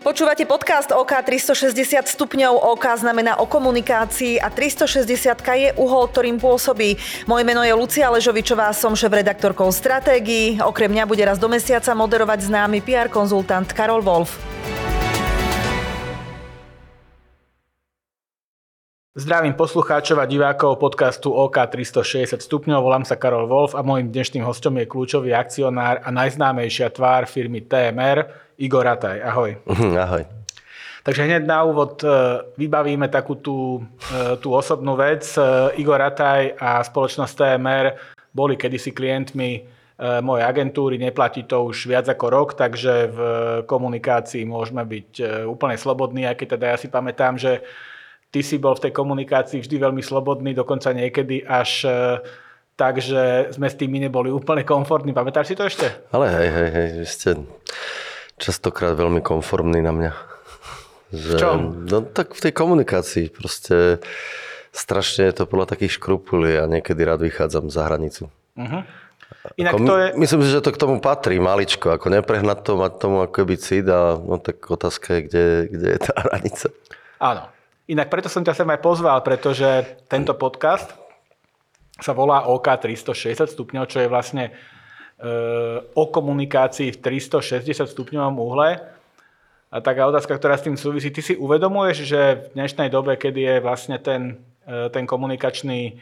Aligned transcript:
Počúvate 0.00 0.48
podcast 0.48 0.96
OK 0.96 1.12
360 1.12 1.76
stupňov. 2.08 2.56
OK 2.72 2.88
znamená 2.96 3.36
o 3.36 3.44
komunikácii 3.44 4.40
a 4.40 4.48
360 4.48 4.96
je 5.36 5.76
uhol, 5.76 6.08
ktorým 6.08 6.40
pôsobí. 6.40 6.96
Moje 7.28 7.44
meno 7.44 7.60
je 7.60 7.76
Lucia 7.76 8.08
Ležovičová, 8.08 8.72
som 8.72 8.96
šéf-redaktorkou 8.96 9.68
stratégií. 9.68 10.56
Okrem 10.56 10.88
mňa 10.88 11.04
bude 11.04 11.20
raz 11.20 11.36
do 11.36 11.52
mesiaca 11.52 11.92
moderovať 11.92 12.48
známy 12.48 12.80
PR 12.80 13.12
konzultant 13.12 13.68
Karol 13.76 14.00
Wolf. 14.00 14.40
Zdravím 19.20 19.52
poslucháčov 19.52 20.16
a 20.16 20.24
divákov 20.24 20.80
podcastu 20.80 21.28
OK 21.28 21.60
360 21.60 22.40
stupňov. 22.40 22.80
Volám 22.80 23.04
sa 23.04 23.20
Karol 23.20 23.44
Wolf 23.44 23.76
a 23.76 23.84
môjim 23.84 24.08
dnešným 24.08 24.48
hostom 24.48 24.80
je 24.80 24.88
kľúčový 24.88 25.36
akcionár 25.36 26.00
a 26.00 26.08
najznámejšia 26.08 26.88
tvár 26.88 27.28
firmy 27.28 27.60
TMR, 27.60 28.48
Igor 28.60 28.84
Rataj, 28.84 29.24
ahoj. 29.24 29.56
Mhm, 29.64 29.96
ahoj. 29.96 30.22
Takže 31.00 31.24
hneď 31.24 31.48
na 31.48 31.64
úvod 31.64 32.04
e, 32.04 32.08
vybavíme 32.60 33.08
takú 33.08 33.40
tú, 33.40 33.80
e, 34.12 34.36
tú 34.36 34.52
osobnú 34.52 35.00
vec. 35.00 35.24
E, 35.32 35.40
Igor 35.80 35.96
Rataj 35.96 36.60
a 36.60 36.84
spoločnosť 36.84 37.32
TMR 37.40 37.86
boli 38.36 38.60
kedysi 38.60 38.92
klientmi 38.92 39.80
mojej 40.00 40.48
agentúry, 40.48 40.96
neplatí 40.96 41.44
to 41.44 41.68
už 41.68 41.84
viac 41.84 42.08
ako 42.08 42.26
rok, 42.32 42.48
takže 42.56 43.12
v 43.12 43.18
komunikácii 43.68 44.48
môžeme 44.48 44.80
byť 44.80 45.44
úplne 45.44 45.76
slobodní, 45.76 46.24
aj 46.24 46.40
keď 46.40 46.48
teda 46.56 46.66
ja 46.72 46.76
si 46.80 46.88
pamätám, 46.88 47.36
že 47.36 47.60
ty 48.32 48.40
si 48.40 48.56
bol 48.56 48.72
v 48.80 48.88
tej 48.88 48.92
komunikácii 48.96 49.60
vždy 49.60 49.76
veľmi 49.76 50.00
slobodný, 50.00 50.56
dokonca 50.56 50.96
niekedy 50.96 51.44
až 51.44 51.84
tak, 52.80 52.96
že 52.96 53.52
sme 53.52 53.68
s 53.68 53.76
tými 53.76 54.00
neboli 54.00 54.32
úplne 54.32 54.64
komfortní. 54.64 55.12
Pamätáš 55.12 55.52
si 55.52 55.54
to 55.60 55.68
ešte? 55.68 55.84
Ale 56.16 56.32
hej, 56.32 56.48
hej, 56.48 56.68
hej, 56.72 56.88
ste 57.04 57.30
častokrát 58.40 58.96
veľmi 58.96 59.20
konformný 59.20 59.84
na 59.84 59.92
mňa. 59.92 60.12
Že, 61.12 61.36
v 61.36 61.40
čom? 61.40 61.58
No 61.84 62.00
tak 62.02 62.32
v 62.32 62.40
tej 62.48 62.52
komunikácii 62.56 63.28
proste 63.28 64.00
strašne 64.72 65.28
je 65.28 65.42
to 65.42 65.44
podľa 65.44 65.76
takých 65.76 66.00
škrupulí 66.00 66.56
a 66.56 66.64
niekedy 66.64 67.04
rád 67.04 67.26
vychádzam 67.26 67.68
za 67.68 67.86
hranicu. 67.86 68.32
Uh-huh. 68.56 68.82
Inak 69.58 69.72
ako, 69.76 69.86
to 69.86 69.94
je... 69.98 70.06
Myslím 70.16 70.40
si, 70.42 70.50
že 70.50 70.64
to 70.64 70.74
k 70.74 70.80
tomu 70.80 70.98
patrí 71.02 71.36
maličko, 71.42 71.94
ako 71.94 72.06
neprehnať 72.10 72.58
to, 72.66 72.72
mať 72.78 72.92
tomu 72.98 73.22
ako 73.22 73.46
by 73.46 73.56
cít 73.58 73.86
a 73.90 74.18
no 74.18 74.36
tak 74.38 74.62
otázka 74.62 75.18
je, 75.18 75.20
kde, 75.26 75.44
kde 75.70 75.88
je 75.96 76.00
tá 76.00 76.14
hranica. 76.18 76.66
Áno. 77.20 77.42
Inak 77.90 78.06
preto 78.06 78.30
som 78.30 78.46
ťa 78.46 78.54
sem 78.54 78.70
aj 78.70 78.78
pozval, 78.78 79.18
pretože 79.26 79.66
tento 80.06 80.30
podcast 80.38 80.94
sa 81.98 82.14
volá 82.14 82.46
OK 82.46 82.70
360 82.70 83.50
stupňov, 83.50 83.90
čo 83.90 83.98
je 83.98 84.08
vlastne 84.08 84.54
o 85.94 86.04
komunikácii 86.08 86.96
v 86.96 86.98
360 86.98 87.92
stupňovom 87.92 88.40
uhle. 88.40 88.80
A 89.70 89.78
taká 89.78 90.02
otázka, 90.10 90.34
ktorá 90.34 90.58
s 90.58 90.66
tým 90.66 90.74
súvisí, 90.74 91.14
ty 91.14 91.22
si 91.22 91.38
uvedomuješ, 91.38 91.96
že 92.02 92.20
v 92.50 92.58
dnešnej 92.58 92.90
dobe, 92.90 93.14
kedy 93.14 93.40
je 93.40 93.56
vlastne 93.62 94.02
ten, 94.02 94.42
e, 94.66 94.90
ten 94.90 95.06
komunikačný 95.06 95.80
e, 95.86 95.92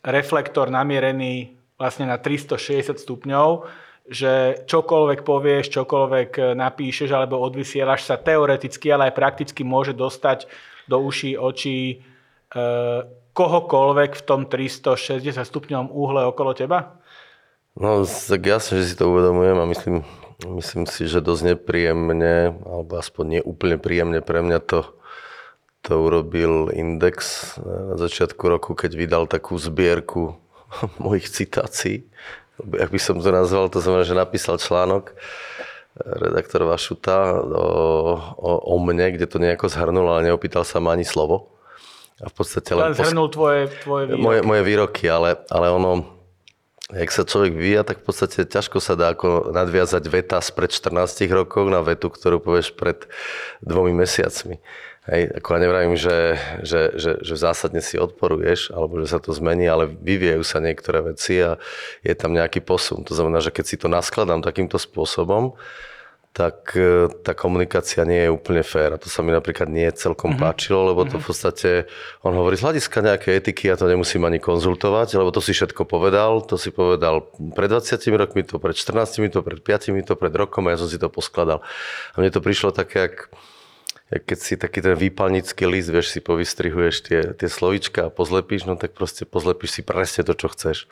reflektor 0.00 0.72
namierený 0.72 1.52
vlastne 1.76 2.08
na 2.08 2.16
360 2.16 2.96
stupňov, 3.04 3.68
že 4.08 4.64
čokoľvek 4.64 5.20
povieš, 5.28 5.76
čokoľvek 5.76 6.56
napíšeš 6.56 7.12
alebo 7.12 7.36
odvysielaš 7.44 8.08
sa 8.08 8.16
teoreticky, 8.16 8.88
ale 8.88 9.12
aj 9.12 9.18
prakticky 9.20 9.60
môže 9.60 9.92
dostať 9.92 10.48
do 10.88 11.04
uší, 11.04 11.36
očí 11.36 11.78
e, 11.92 11.96
kohokoľvek 13.36 14.10
v 14.16 14.22
tom 14.24 14.48
360 14.48 15.20
stupňovom 15.36 15.92
úhle 15.92 16.24
okolo 16.24 16.56
teba? 16.56 16.97
No, 17.78 18.02
tak 18.02 18.42
jasne, 18.42 18.82
že 18.82 18.90
si 18.90 18.98
to 18.98 19.06
uvedomujem 19.06 19.54
a 19.54 19.70
myslím, 19.70 19.96
myslím 20.58 20.90
si, 20.90 21.06
že 21.06 21.22
dosť 21.22 21.54
nepríjemne, 21.54 22.58
alebo 22.66 22.98
aspoň 22.98 23.24
nie 23.38 23.42
úplne 23.42 23.78
príjemne 23.78 24.18
pre 24.18 24.42
mňa 24.42 24.58
to, 24.66 24.80
to 25.86 25.94
urobil 25.94 26.74
Index 26.74 27.54
na 27.62 27.94
začiatku 27.94 28.42
roku, 28.50 28.74
keď 28.74 28.98
vydal 28.98 29.24
takú 29.30 29.54
zbierku 29.54 30.34
mojich 31.02 31.30
citácií. 31.30 32.02
Jak 32.58 32.90
by 32.90 32.98
som 32.98 33.22
to 33.22 33.30
nazval, 33.30 33.70
to 33.70 33.78
znamená, 33.78 34.02
že 34.02 34.18
napísal 34.18 34.58
článok 34.58 35.14
redaktor 35.98 36.66
Vašuta 36.66 37.38
o, 37.42 37.66
o, 38.34 38.50
o 38.58 38.74
mne, 38.82 39.14
kde 39.14 39.26
to 39.30 39.38
nejako 39.38 39.70
zhrnul, 39.70 40.06
ale 40.10 40.30
neopýtal 40.30 40.66
sa 40.66 40.82
ma 40.82 40.94
ani 40.98 41.06
slovo. 41.06 41.54
A 42.18 42.26
v 42.26 42.34
podstate 42.34 42.74
len... 42.74 42.90
Len 42.90 42.98
zhrnul 42.98 43.30
tvoje, 43.30 43.70
tvoje 43.86 44.10
výroky. 44.10 44.22
Moje, 44.22 44.40
moje 44.42 44.62
výroky, 44.66 45.04
ale, 45.06 45.38
ale 45.46 45.70
ono 45.70 46.17
jak 46.88 47.10
sa 47.12 47.28
človek 47.28 47.52
vyvíja, 47.52 47.84
tak 47.84 48.00
v 48.00 48.04
podstate 48.08 48.48
ťažko 48.48 48.80
sa 48.80 48.96
dá 48.96 49.12
ako 49.12 49.52
nadviazať 49.52 50.04
veta 50.08 50.40
spred 50.40 50.72
14 50.72 51.28
rokov 51.28 51.68
na 51.68 51.84
vetu, 51.84 52.08
ktorú 52.08 52.40
povieš 52.40 52.72
pred 52.72 53.04
dvomi 53.60 53.92
mesiacmi. 53.92 54.56
Hej, 55.08 55.40
ako 55.40 55.48
ja 55.56 55.60
nevravím, 55.64 55.96
že, 55.96 56.36
že, 56.60 56.92
že, 57.00 57.12
že 57.24 57.34
zásadne 57.40 57.80
si 57.80 57.96
odporuješ, 57.96 58.76
alebo 58.76 59.00
že 59.00 59.08
sa 59.08 59.16
to 59.16 59.32
zmení, 59.32 59.64
ale 59.64 59.88
vyvíjajú 59.88 60.44
sa 60.44 60.60
niektoré 60.60 61.00
veci 61.00 61.40
a 61.40 61.56
je 62.04 62.12
tam 62.12 62.36
nejaký 62.36 62.60
posun. 62.60 63.08
To 63.08 63.16
znamená, 63.16 63.40
že 63.40 63.48
keď 63.48 63.64
si 63.64 63.80
to 63.80 63.88
naskladám 63.88 64.44
takýmto 64.44 64.76
spôsobom, 64.76 65.56
tak 66.32 66.76
e, 66.78 67.10
tá 67.26 67.34
komunikácia 67.34 68.06
nie 68.06 68.28
je 68.28 68.30
úplne 68.30 68.62
fér. 68.62 68.94
A 68.94 69.00
to 69.00 69.10
sa 69.10 69.26
mi 69.26 69.34
napríklad 69.34 69.66
nie 69.66 69.88
celkom 69.90 70.36
mm-hmm. 70.36 70.44
páčilo, 70.44 70.86
lebo 70.92 71.02
to 71.02 71.18
v 71.18 71.24
mhm. 71.24 71.28
podstate, 71.28 71.70
on 72.22 72.36
hovorí 72.36 72.54
z 72.54 72.64
hľadiska 72.68 72.98
nejakej 73.02 73.32
etiky, 73.42 73.72
ja 73.72 73.76
to 73.80 73.90
nemusím 73.90 74.22
ani 74.28 74.38
konzultovať, 74.38 75.18
lebo 75.18 75.34
to 75.34 75.42
si 75.42 75.56
všetko 75.56 75.88
povedal, 75.88 76.44
to 76.46 76.54
si 76.60 76.70
povedal 76.70 77.26
pred 77.58 77.72
20 77.72 77.98
rokmi, 78.14 78.46
to 78.46 78.62
pred 78.62 78.76
14, 78.76 79.34
to 79.34 79.40
pred 79.42 79.60
5, 79.64 80.06
to 80.06 80.14
pred 80.14 80.34
rokom 80.36 80.70
a 80.70 80.76
ja 80.76 80.78
som 80.78 80.86
si 80.86 81.00
to 81.00 81.10
poskladal. 81.10 81.64
A 82.14 82.22
mne 82.22 82.30
to 82.30 82.44
prišlo 82.44 82.70
také, 82.70 83.10
jak, 83.10 83.16
jak 84.14 84.22
keď 84.22 84.38
si 84.38 84.54
taký 84.54 84.78
ten 84.78 84.94
výpalnický 84.94 85.66
list, 85.66 85.90
vieš, 85.90 86.14
si 86.14 86.20
povystrihuješ 86.22 86.96
tie, 87.02 87.20
tie 87.34 87.48
slovička 87.50 88.08
a 88.08 88.14
pozlepíš, 88.14 88.68
no 88.68 88.78
tak 88.78 88.94
proste 88.94 89.26
pozlepíš 89.26 89.80
si 89.80 89.82
presne 89.82 90.22
to, 90.22 90.38
čo 90.38 90.52
chceš. 90.54 90.86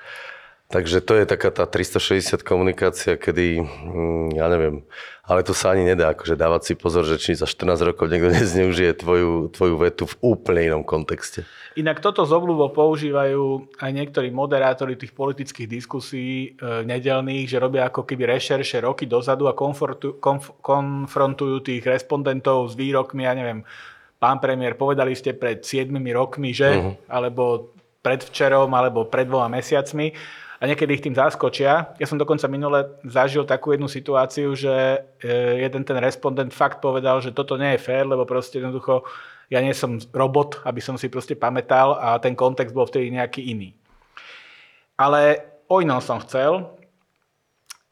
Takže 0.67 0.99
to 0.99 1.15
je 1.15 1.31
taká 1.31 1.55
tá 1.55 1.63
360 1.63 2.43
komunikácia, 2.43 3.15
kedy, 3.15 3.63
hm, 3.63 4.35
ja 4.35 4.51
neviem, 4.51 4.83
ale 5.23 5.47
to 5.47 5.55
sa 5.55 5.71
ani 5.71 5.87
nedá, 5.87 6.11
akože 6.11 6.35
dávať 6.35 6.63
si 6.67 6.73
pozor, 6.75 7.07
že 7.07 7.23
či 7.23 7.39
za 7.39 7.47
14 7.47 7.87
rokov 7.87 8.11
niekto 8.11 8.35
nezneužije 8.43 8.99
tvoju, 8.99 9.55
tvoju 9.55 9.75
vetu 9.79 10.11
v 10.11 10.35
úplne 10.35 10.75
inom 10.75 10.83
kontexte. 10.83 11.47
Inak 11.79 12.03
toto 12.03 12.27
zobľúbo 12.27 12.75
používajú 12.75 13.79
aj 13.79 13.91
niektorí 13.95 14.35
moderátori 14.35 14.99
tých 14.99 15.15
politických 15.15 15.71
diskusí 15.71 16.59
e, 16.59 16.83
nedelných, 16.83 17.47
že 17.47 17.63
robia 17.63 17.87
ako 17.87 18.03
keby 18.03 18.27
rešerše 18.27 18.83
roky 18.83 19.07
dozadu 19.07 19.47
a 19.47 19.55
konf- 19.55 20.11
konfrontujú 20.67 21.63
tých 21.63 21.87
respondentov 21.87 22.67
s 22.71 22.75
výrokmi, 22.75 23.23
ja 23.23 23.39
neviem, 23.39 23.63
pán 24.19 24.43
premiér, 24.43 24.75
povedali 24.75 25.15
ste 25.15 25.31
pred 25.31 25.63
7 25.63 25.95
rokmi, 26.11 26.51
že? 26.51 26.75
Uh-huh. 26.75 26.99
Alebo 27.07 27.71
predvčerom, 28.03 28.71
alebo 28.75 29.07
pred 29.07 29.31
dvoma 29.31 29.47
mesiacmi 29.47 30.11
niekedy 30.67 30.99
ich 30.99 31.05
tým 31.05 31.15
zaskočia. 31.17 31.97
Ja 31.97 32.07
som 32.07 32.19
dokonca 32.19 32.51
minule 32.51 32.99
zažil 33.07 33.47
takú 33.47 33.73
jednu 33.73 33.87
situáciu, 33.87 34.53
že 34.53 35.07
e, 35.23 35.63
jeden 35.63 35.87
ten 35.87 35.99
respondent 36.03 36.51
fakt 36.51 36.83
povedal, 36.83 37.23
že 37.23 37.31
toto 37.31 37.55
nie 37.55 37.79
je 37.79 37.83
fér, 37.83 38.05
lebo 38.05 38.27
proste 38.27 38.59
jednoducho 38.59 39.07
ja 39.49 39.63
nie 39.63 39.73
som 39.73 39.97
robot, 40.13 40.67
aby 40.67 40.83
som 40.83 40.99
si 40.99 41.07
proste 41.07 41.39
pamätal 41.39 41.95
a 41.97 42.19
ten 42.19 42.35
kontext 42.35 42.75
bol 42.75 42.85
vtedy 42.85 43.15
nejaký 43.15 43.47
iný. 43.47 43.73
Ale 44.99 45.47
o 45.71 45.79
inom 45.79 46.03
som 46.03 46.19
chcel. 46.21 46.75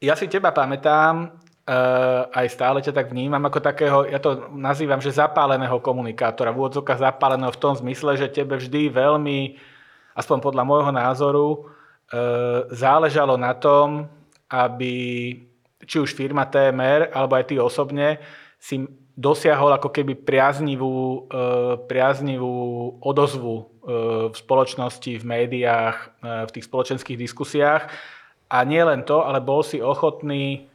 Ja 0.03 0.13
si 0.19 0.29
teba 0.29 0.51
pamätám, 0.51 1.41
Uh, 1.65 2.29
aj 2.29 2.53
stále 2.53 2.77
ťa 2.77 2.93
tak 2.93 3.09
vnímam 3.09 3.41
ako 3.41 3.57
takého, 3.57 4.05
ja 4.05 4.21
to 4.21 4.53
nazývam, 4.53 5.01
že 5.01 5.09
zapáleného 5.09 5.81
komunikátora, 5.81 6.53
v 6.53 6.61
úvodzovkách 6.61 7.01
zapáleného 7.01 7.49
v 7.49 7.57
tom 7.57 7.73
zmysle, 7.73 8.13
že 8.13 8.29
tebe 8.29 8.53
vždy 8.53 8.93
veľmi, 8.93 9.57
aspoň 10.13 10.45
podľa 10.45 10.61
môjho 10.61 10.93
názoru, 10.93 11.65
E, 11.65 11.74
záležalo 12.69 13.37
na 13.37 13.53
tom, 13.57 14.05
aby 14.49 14.93
či 15.85 15.97
už 16.01 16.13
firma 16.13 16.45
TMR, 16.45 17.13
alebo 17.13 17.37
aj 17.37 17.45
ty 17.49 17.55
osobne 17.57 18.21
si 18.57 18.85
dosiahol 19.15 19.71
ako 19.77 19.89
keby 19.93 20.17
priaznivú, 20.17 21.29
priaznivú 21.87 22.55
odozvu 22.99 23.69
v 24.29 24.35
spoločnosti, 24.35 25.21
v 25.21 25.25
médiách, 25.25 25.97
v 26.21 26.51
tých 26.51 26.65
spoločenských 26.67 27.17
diskusiách. 27.17 27.87
A 28.49 28.57
nie 28.65 28.81
len 28.81 29.05
to, 29.05 29.21
ale 29.21 29.41
bol 29.41 29.61
si 29.61 29.81
ochotný, 29.81 30.67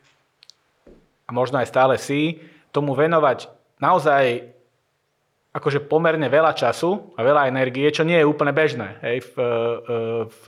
a 1.26 1.30
možno 1.30 1.62
aj 1.62 1.70
stále 1.70 1.94
si, 1.98 2.42
tomu 2.74 2.94
venovať 2.94 3.50
naozaj 3.78 4.50
akože 5.50 5.82
pomerne 5.90 6.30
veľa 6.30 6.54
času 6.54 7.14
a 7.18 7.26
veľa 7.26 7.50
energie, 7.50 7.90
čo 7.90 8.06
nie 8.06 8.18
je 8.18 8.26
úplne 8.26 8.54
bežné 8.54 9.02
hej, 9.02 9.26
v, 9.30 9.34
v 10.30 10.42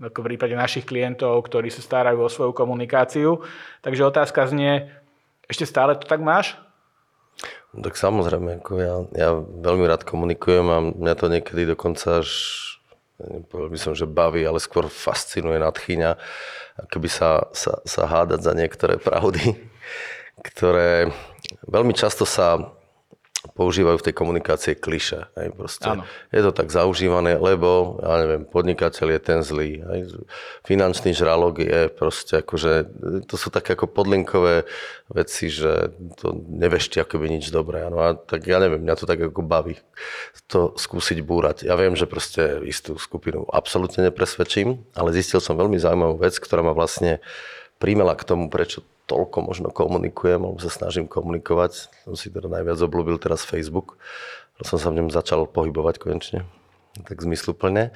ako 0.00 0.24
v 0.24 0.28
prípade 0.32 0.56
našich 0.56 0.88
klientov, 0.88 1.44
ktorí 1.44 1.68
sa 1.68 1.84
starajú 1.84 2.24
o 2.24 2.32
svoju 2.32 2.56
komunikáciu. 2.56 3.44
Takže 3.84 4.08
otázka 4.08 4.48
znie, 4.48 4.88
ešte 5.46 5.68
stále 5.68 5.94
to 6.00 6.08
tak 6.08 6.24
máš? 6.24 6.56
No, 7.76 7.84
tak 7.84 7.94
samozrejme, 8.00 8.64
ako 8.64 8.72
ja, 8.80 8.96
ja 9.14 9.30
veľmi 9.38 9.84
rád 9.86 10.02
komunikujem 10.02 10.66
a 10.66 10.78
mňa 10.90 11.14
to 11.14 11.26
niekedy 11.30 11.62
dokonca 11.68 12.24
až 12.24 12.28
nepovedal 13.20 13.68
by 13.68 13.78
som, 13.78 13.92
že 13.92 14.08
baví, 14.08 14.40
ale 14.48 14.56
skôr 14.56 14.88
fascinuje, 14.88 15.60
nadchýňa, 15.60 16.16
keby 16.88 17.08
sa, 17.12 17.52
sa, 17.52 17.84
sa 17.84 18.02
hádať 18.08 18.40
za 18.40 18.52
niektoré 18.56 18.96
pravdy, 18.96 19.60
ktoré 20.48 21.12
veľmi 21.68 21.92
často 21.92 22.24
sa 22.24 22.72
používajú 23.56 23.96
v 24.00 24.06
tej 24.10 24.14
komunikácie 24.14 24.72
kliše. 24.76 25.32
Hej, 25.32 25.56
proste. 25.56 25.88
Áno. 25.88 26.04
Je 26.28 26.44
to 26.44 26.52
tak 26.52 26.68
zaužívané, 26.68 27.40
lebo, 27.40 27.96
ja 28.04 28.20
neviem, 28.20 28.42
podnikateľ 28.44 29.16
je 29.16 29.20
ten 29.20 29.40
zlý. 29.40 29.80
Hej. 29.80 30.00
Finančný 30.68 31.16
žralok 31.16 31.64
je 31.64 31.88
proste 31.88 32.44
akože, 32.44 32.72
to 33.24 33.34
sú 33.40 33.48
také 33.48 33.72
ako 33.72 33.88
podlinkové 33.88 34.68
veci, 35.08 35.48
že 35.48 35.88
to 36.20 36.36
nevešti 36.52 37.00
akoby 37.00 37.40
nič 37.40 37.48
dobré. 37.48 37.88
No 37.88 38.04
a 38.04 38.12
tak 38.12 38.44
ja 38.44 38.60
neviem, 38.60 38.84
mňa 38.84 38.94
to 39.00 39.08
tak 39.08 39.18
ako 39.32 39.40
baví 39.40 39.80
to 40.50 40.74
skúsiť 40.76 41.22
búrať. 41.22 41.56
Ja 41.64 41.78
viem, 41.78 41.94
že 41.94 42.10
proste 42.10 42.60
istú 42.66 42.98
skupinu 42.98 43.46
absolútne 43.48 44.10
nepresvedčím, 44.10 44.84
ale 44.92 45.14
zistil 45.14 45.38
som 45.38 45.56
veľmi 45.56 45.78
zaujímavú 45.78 46.20
vec, 46.20 46.36
ktorá 46.36 46.60
ma 46.60 46.74
vlastne 46.74 47.22
príjmela 47.80 48.12
k 48.18 48.26
tomu, 48.26 48.52
prečo 48.52 48.84
toľko 49.10 49.42
možno 49.42 49.68
komunikujem, 49.74 50.38
alebo 50.46 50.62
sa 50.62 50.70
snažím 50.70 51.10
komunikovať. 51.10 51.90
Som 52.06 52.14
si 52.14 52.30
teda 52.30 52.46
najviac 52.46 52.78
obľúbil 52.78 53.18
teraz 53.18 53.42
Facebook. 53.42 53.98
Som 54.62 54.78
sa 54.78 54.94
v 54.94 55.02
ňom 55.02 55.08
začal 55.10 55.50
pohybovať 55.50 55.98
konečne, 55.98 56.46
tak 57.02 57.18
zmysluplne. 57.18 57.90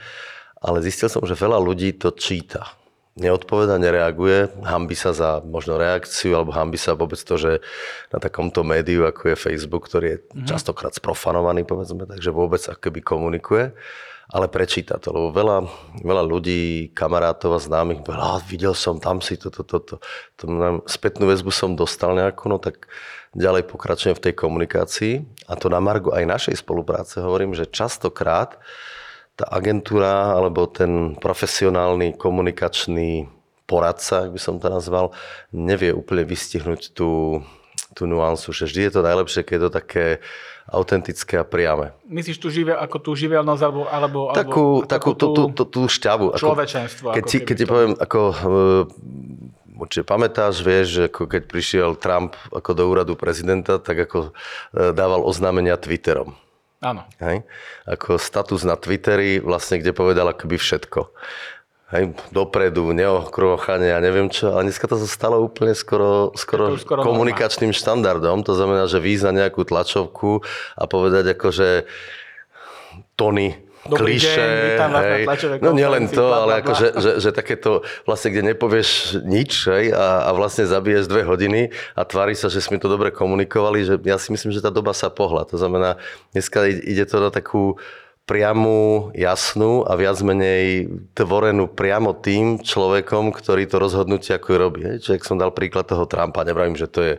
Ale 0.59 0.79
zistil 0.83 1.13
som, 1.13 1.23
že 1.23 1.39
veľa 1.39 1.61
ľudí 1.61 1.95
to 1.95 2.11
číta. 2.11 2.73
Neodpoveda, 3.15 3.79
nereaguje, 3.79 4.51
hambi 4.67 4.99
sa 4.99 5.15
za 5.15 5.39
možno 5.47 5.79
reakciu, 5.79 6.35
alebo 6.35 6.51
hambi 6.51 6.75
sa 6.75 6.99
vôbec 6.99 7.23
to, 7.23 7.39
že 7.39 7.63
na 8.11 8.19
takomto 8.19 8.67
médiu, 8.67 9.07
ako 9.07 9.31
je 9.31 9.37
Facebook, 9.39 9.87
ktorý 9.87 10.07
je 10.11 10.19
mm-hmm. 10.19 10.47
častokrát 10.51 10.91
sprofanovaný, 10.91 11.63
povedzme, 11.63 12.11
takže 12.11 12.35
vôbec 12.35 12.59
akoby 12.67 13.01
komunikuje 13.07 13.71
ale 14.33 14.49
prečíta 14.49 14.97
to, 14.97 15.13
lebo 15.13 15.29
veľa, 15.37 15.69
veľa 16.01 16.25
ľudí, 16.25 16.91
kamarátov 16.97 17.55
a 17.55 17.61
známych, 17.61 18.01
veľa, 18.09 18.41
videl 18.49 18.73
som 18.73 18.97
tam 18.97 19.21
si 19.21 19.37
toto, 19.37 19.61
toto, 19.67 20.01
to, 20.41 20.45
to, 20.49 20.81
spätnú 20.89 21.29
väzbu 21.29 21.53
som 21.53 21.77
dostal 21.77 22.17
nejakú, 22.17 22.49
no 22.49 22.57
tak 22.57 22.89
ďalej 23.37 23.69
pokračujem 23.69 24.17
v 24.17 24.25
tej 24.31 24.35
komunikácii. 24.39 25.15
A 25.51 25.59
to 25.59 25.69
na 25.69 25.83
Margo 25.83 26.15
aj 26.15 26.25
našej 26.25 26.57
spolupráce 26.57 27.21
hovorím, 27.21 27.53
že 27.53 27.69
častokrát 27.69 28.57
tá 29.35 29.51
agentúra 29.51 30.39
alebo 30.39 30.71
ten 30.71 31.19
profesionálny 31.19 32.15
komunikačný 32.15 33.27
poradca, 33.67 34.29
ak 34.29 34.31
by 34.37 34.41
som 34.41 34.61
to 34.63 34.71
nazval, 34.71 35.11
nevie 35.51 35.91
úplne 35.91 36.23
vystihnúť 36.23 36.95
tú, 36.95 37.43
tú 37.97 38.05
nuansu, 38.07 38.55
že 38.55 38.69
vždy 38.69 38.81
je 38.87 38.93
to 38.95 39.03
najlepšie, 39.03 39.41
keď 39.43 39.55
je 39.57 39.63
to 39.63 39.71
také 39.73 40.05
autentické 40.69 41.41
a 41.41 41.45
priame. 41.45 41.93
Myslíš 42.09 42.41
tú 42.41 42.49
živel, 42.49 42.77
ako 42.79 42.97
tú 43.01 43.11
živelnosť 43.13 43.63
alebo, 43.65 43.83
alebo, 43.89 44.19
takú, 44.33 44.67
alebo 44.81 44.89
takú, 44.89 45.11
tú, 45.13 45.27
tú, 45.33 45.43
tú, 45.53 45.65
tú 45.69 45.83
šťavu. 45.91 46.41
Človečenstvo. 46.41 47.13
Ako, 47.13 47.17
keď, 47.17 47.25
ti, 47.29 47.37
keď 47.45 47.57
ti 47.57 47.67
poviem, 47.69 47.93
ako 47.99 48.21
uh, 48.33 48.37
určite 49.77 50.05
pamätáš, 50.09 50.65
vieš, 50.65 50.87
že 50.89 51.03
ako 51.13 51.23
keď 51.29 51.43
prišiel 51.51 51.91
Trump 52.01 52.39
ako 52.49 52.71
do 52.73 52.85
úradu 52.89 53.13
prezidenta, 53.19 53.77
tak 53.77 54.09
ako 54.09 54.31
uh, 54.31 54.93
dával 54.97 55.21
oznámenia 55.21 55.77
Twitterom. 55.77 56.33
Áno. 56.85 57.09
Hej? 57.19 57.49
Ako 57.89 58.21
status 58.21 58.63
na 58.69 58.77
Twitteri, 58.77 59.41
vlastne, 59.41 59.81
kde 59.81 59.97
povedal 59.97 60.29
akoby 60.29 60.61
všetko 60.61 61.11
hej, 61.95 62.05
dopredu, 62.35 62.91
neokrôchanie 62.91 63.95
a 63.95 64.03
neviem 64.03 64.27
čo, 64.27 64.51
ale 64.51 64.69
dneska 64.69 64.91
to 64.91 64.99
sa 64.99 65.09
stalo 65.09 65.39
úplne 65.39 65.73
skoro, 65.73 66.35
skoro, 66.35 66.75
skoro 66.75 67.07
komunikačným 67.07 67.71
norma. 67.71 67.81
štandardom, 67.81 68.43
to 68.43 68.53
znamená, 68.59 68.91
že 68.91 68.99
výjsť 68.99 69.25
na 69.31 69.33
nejakú 69.47 69.63
tlačovku 69.63 70.43
a 70.75 70.83
povedať 70.91 71.39
akože 71.39 71.87
tony 73.15 73.64
Dobrý 73.85 74.17
kliše, 74.17 74.41
deň, 74.81 74.93
hej. 74.97 75.25
no 75.61 75.77
nielen 75.77 76.09
to, 76.09 76.25
ale 76.33 76.65
akože, 76.65 76.87
že, 76.97 77.11
že 77.21 77.31
takéto, 77.37 77.85
vlastne, 78.09 78.33
kde 78.33 78.57
nepovieš 78.57 79.21
nič 79.21 79.69
hej, 79.69 79.93
a, 79.93 80.25
a 80.25 80.31
vlastne 80.33 80.65
zabiješ 80.65 81.05
dve 81.05 81.21
hodiny 81.29 81.69
a 81.93 82.03
tvári 82.09 82.33
sa, 82.33 82.49
že 82.49 82.65
sme 82.65 82.81
to 82.81 82.89
dobre 82.89 83.13
komunikovali, 83.13 83.85
že 83.85 83.95
ja 84.09 84.17
si 84.17 84.33
myslím, 84.33 84.57
že 84.57 84.65
tá 84.65 84.73
doba 84.73 84.97
sa 84.97 85.13
pohla. 85.13 85.45
To 85.53 85.61
znamená, 85.61 86.01
dneska 86.33 86.65
ide 86.65 87.05
to 87.05 87.21
na 87.21 87.29
takú 87.29 87.77
priamu, 88.25 89.13
jasnú 89.13 89.85
a 89.85 89.93
viac 90.01 90.17
menej 90.25 90.89
tvorenú 91.13 91.69
priamo 91.69 92.17
tým 92.17 92.57
človekom, 92.57 93.37
ktorý 93.37 93.69
to 93.69 93.77
rozhodnutie 93.77 94.33
ako 94.33 94.49
robí. 94.57 94.81
Čiže 94.97 95.21
ak 95.21 95.29
som 95.29 95.37
dal 95.37 95.53
príklad 95.53 95.85
toho 95.85 96.09
Trumpa, 96.09 96.41
nevravím, 96.41 96.73
že 96.73 96.89
to 96.89 97.01
je 97.05 97.15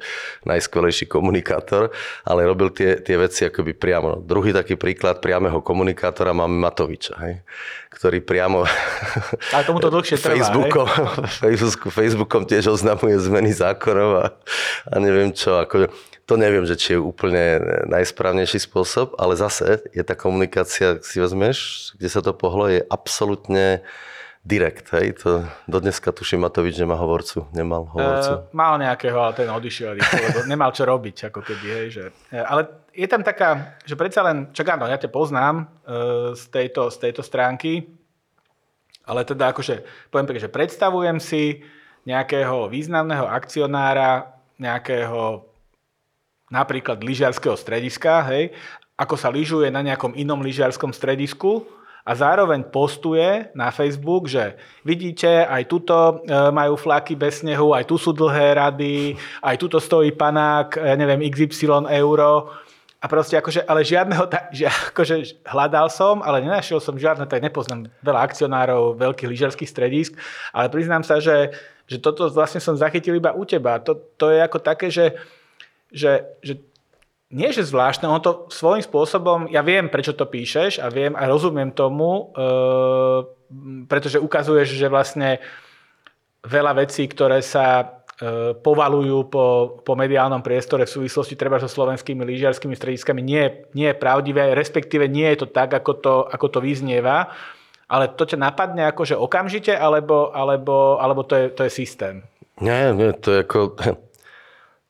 najskvelejší 0.50 1.06
komunikátor, 1.06 1.94
ale 2.26 2.50
robil 2.50 2.74
tie, 2.74 2.98
tie 3.06 3.22
veci 3.22 3.46
akoby 3.46 3.78
priamo. 3.78 4.18
Druhý 4.18 4.50
taký 4.50 4.82
príklad 4.82 5.22
priameho 5.22 5.62
komunikátora 5.62 6.34
máme 6.34 6.58
Matoviča, 6.58 7.14
hej, 7.22 7.46
ktorý 7.94 8.26
priamo 8.26 8.66
ale 9.54 9.62
tomuto 9.62 9.94
dlhšie 9.94 10.18
trvá, 10.18 10.42
Facebookom, 10.42 10.88
Facebookom, 11.46 11.92
Facebookom 11.94 12.44
tiež 12.50 12.74
oznamuje 12.74 13.14
zmeny 13.22 13.54
zákonov 13.54 14.10
a, 14.18 14.26
a 14.90 14.96
neviem 14.98 15.30
čo. 15.30 15.62
Ako, 15.62 15.86
to 16.26 16.42
neviem, 16.42 16.66
že 16.66 16.74
či 16.74 16.98
je 16.98 17.00
úplne 17.02 17.62
najsprávnejší 17.86 18.66
spôsob, 18.66 19.14
ale 19.22 19.38
zase 19.38 19.86
je 19.94 20.02
tá 20.02 20.18
komunikácia, 20.18 20.98
si 21.06 21.22
vezmeš, 21.22 21.92
kde 22.02 22.10
sa 22.10 22.22
to 22.26 22.34
pohlo, 22.34 22.66
je 22.66 22.82
absolútne 22.90 23.86
direkt, 24.46 24.94
hej? 24.94 25.18
To, 25.26 25.46
do 25.66 25.78
dneska 25.82 26.14
tuším 26.14 26.46
Matovič 26.46 26.78
nemá 26.78 26.98
hovorcu, 26.98 27.50
nemal 27.54 27.90
hovorcu. 27.90 28.32
E, 28.46 28.54
mal 28.54 28.78
nejakého, 28.78 29.18
ale 29.18 29.34
ten 29.34 29.50
odišiel, 29.50 29.98
lebo 29.98 30.46
nemal 30.46 30.70
čo 30.70 30.86
robiť, 30.86 31.34
ako 31.34 31.42
keby, 31.42 31.68
hej, 31.82 31.88
že... 31.90 32.04
E, 32.30 32.42
ale 32.42 32.90
je 32.94 33.10
tam 33.10 33.26
taká, 33.26 33.78
že 33.86 33.98
predsa 33.98 34.22
len, 34.26 34.54
čak 34.54 34.78
áno, 34.78 34.86
ja 34.86 35.02
ťa 35.02 35.10
poznám 35.10 35.66
e, 35.66 35.66
z, 36.38 36.46
tejto, 36.54 36.94
z 36.94 36.98
tejto 37.10 37.22
stránky, 37.26 37.90
ale 39.06 39.26
teda 39.26 39.54
akože, 39.54 40.10
poviem 40.10 40.26
pekne, 40.30 40.46
že 40.46 40.54
predstavujem 40.54 41.18
si 41.22 41.62
nejakého 42.06 42.70
významného 42.70 43.26
akcionára, 43.26 44.30
nejakého 44.62 45.55
napríklad 46.56 47.04
lyžiarského 47.04 47.60
strediska, 47.60 48.24
hej, 48.32 48.56
ako 48.96 49.20
sa 49.20 49.28
lyžuje 49.28 49.68
na 49.68 49.84
nejakom 49.84 50.16
inom 50.16 50.40
lyžiarskom 50.40 50.96
stredisku 50.96 51.68
a 52.06 52.16
zároveň 52.16 52.70
postuje 52.70 53.52
na 53.52 53.74
Facebook, 53.74 54.32
že 54.32 54.56
vidíte, 54.88 55.44
aj 55.44 55.64
tuto 55.68 56.24
e, 56.24 56.38
majú 56.54 56.80
flaky 56.80 57.18
bez 57.18 57.42
snehu, 57.44 57.76
aj 57.76 57.90
tu 57.90 58.00
sú 58.00 58.14
dlhé 58.14 58.56
rady, 58.56 59.18
aj 59.42 59.56
tuto 59.58 59.82
stojí 59.82 60.14
panák, 60.14 60.80
ja 60.80 60.96
neviem, 60.96 61.26
XY 61.28 61.90
euro. 61.92 62.54
A 63.02 63.10
proste 63.10 63.36
akože, 63.36 63.66
ale 63.66 63.82
žiadneho, 63.82 64.30
že 64.58 64.70
akože 64.70 65.44
hľadal 65.50 65.90
som, 65.90 66.22
ale 66.22 66.46
nenašiel 66.46 66.78
som 66.78 66.96
žiadne, 66.96 67.26
tak 67.26 67.42
nepoznám 67.42 67.90
veľa 68.06 68.22
akcionárov 68.22 69.02
veľkých 69.02 69.32
lyžiarských 69.36 69.70
stredisk, 69.70 70.14
ale 70.54 70.70
priznám 70.70 71.02
sa, 71.02 71.18
že, 71.18 71.52
že 71.90 71.98
toto 71.98 72.30
vlastne 72.30 72.62
som 72.62 72.78
zachytil 72.78 73.18
iba 73.18 73.34
u 73.34 73.44
teba. 73.50 73.82
To, 73.82 73.98
to 74.16 74.30
je 74.30 74.40
ako 74.46 74.62
také, 74.62 74.94
že 74.94 75.18
že, 75.96 76.36
že 76.44 76.60
nie, 77.32 77.50
že 77.50 77.66
zvláštne, 77.66 78.06
ono 78.06 78.22
to 78.22 78.32
svojím 78.54 78.84
spôsobom, 78.86 79.40
ja 79.50 79.66
viem, 79.66 79.90
prečo 79.90 80.14
to 80.14 80.30
píšeš 80.30 80.84
a 80.84 80.92
viem 80.94 81.18
a 81.18 81.26
rozumiem 81.26 81.74
tomu, 81.74 82.30
e, 82.36 82.48
pretože 83.90 84.22
ukazuješ, 84.22 84.78
že 84.78 84.92
vlastne 84.92 85.42
veľa 86.46 86.86
vecí, 86.86 87.10
ktoré 87.10 87.42
sa 87.42 87.82
e, 87.82 87.86
povalujú 88.54 89.26
po, 89.28 89.46
po 89.82 89.94
mediálnom 89.98 90.46
priestore 90.46 90.86
v 90.86 90.96
súvislosti 91.02 91.34
treba 91.34 91.58
so 91.58 91.66
slovenskými 91.66 92.22
lyžiarskými 92.22 92.78
strediskami, 92.78 93.26
nie, 93.26 93.66
nie 93.74 93.90
je 93.90 93.98
pravdivé, 93.98 94.54
respektíve 94.54 95.10
nie 95.10 95.26
je 95.34 95.44
to 95.44 95.48
tak, 95.50 95.74
ako 95.74 95.92
to, 95.98 96.16
ako 96.30 96.48
to 96.54 96.60
vyznieva, 96.62 97.34
ale 97.90 98.14
to 98.14 98.24
ťa 98.26 98.38
napadne 98.38 98.86
akože 98.94 99.18
okamžite, 99.18 99.74
alebo, 99.74 100.30
alebo, 100.30 101.02
alebo 101.02 101.26
to, 101.26 101.34
je, 101.36 101.46
to 101.58 101.62
je 101.66 101.72
systém? 101.74 102.22
Nie, 102.62 102.94
nie, 102.94 103.12
to 103.18 103.34
je 103.34 103.40
ako 103.44 103.60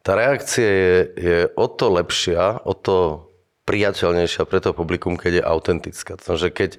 tá 0.05 0.13
reakcia 0.13 0.69
je, 0.69 0.95
je 1.17 1.38
o 1.57 1.65
to 1.65 1.89
lepšia, 1.89 2.62
o 2.62 2.77
to 2.77 3.25
priateľnejšia 3.65 4.45
pre 4.45 4.62
to 4.62 4.77
publikum, 4.77 5.17
keď 5.17 5.41
je 5.41 5.43
autentická. 5.43 6.13
Takže 6.21 6.53
keď, 6.53 6.71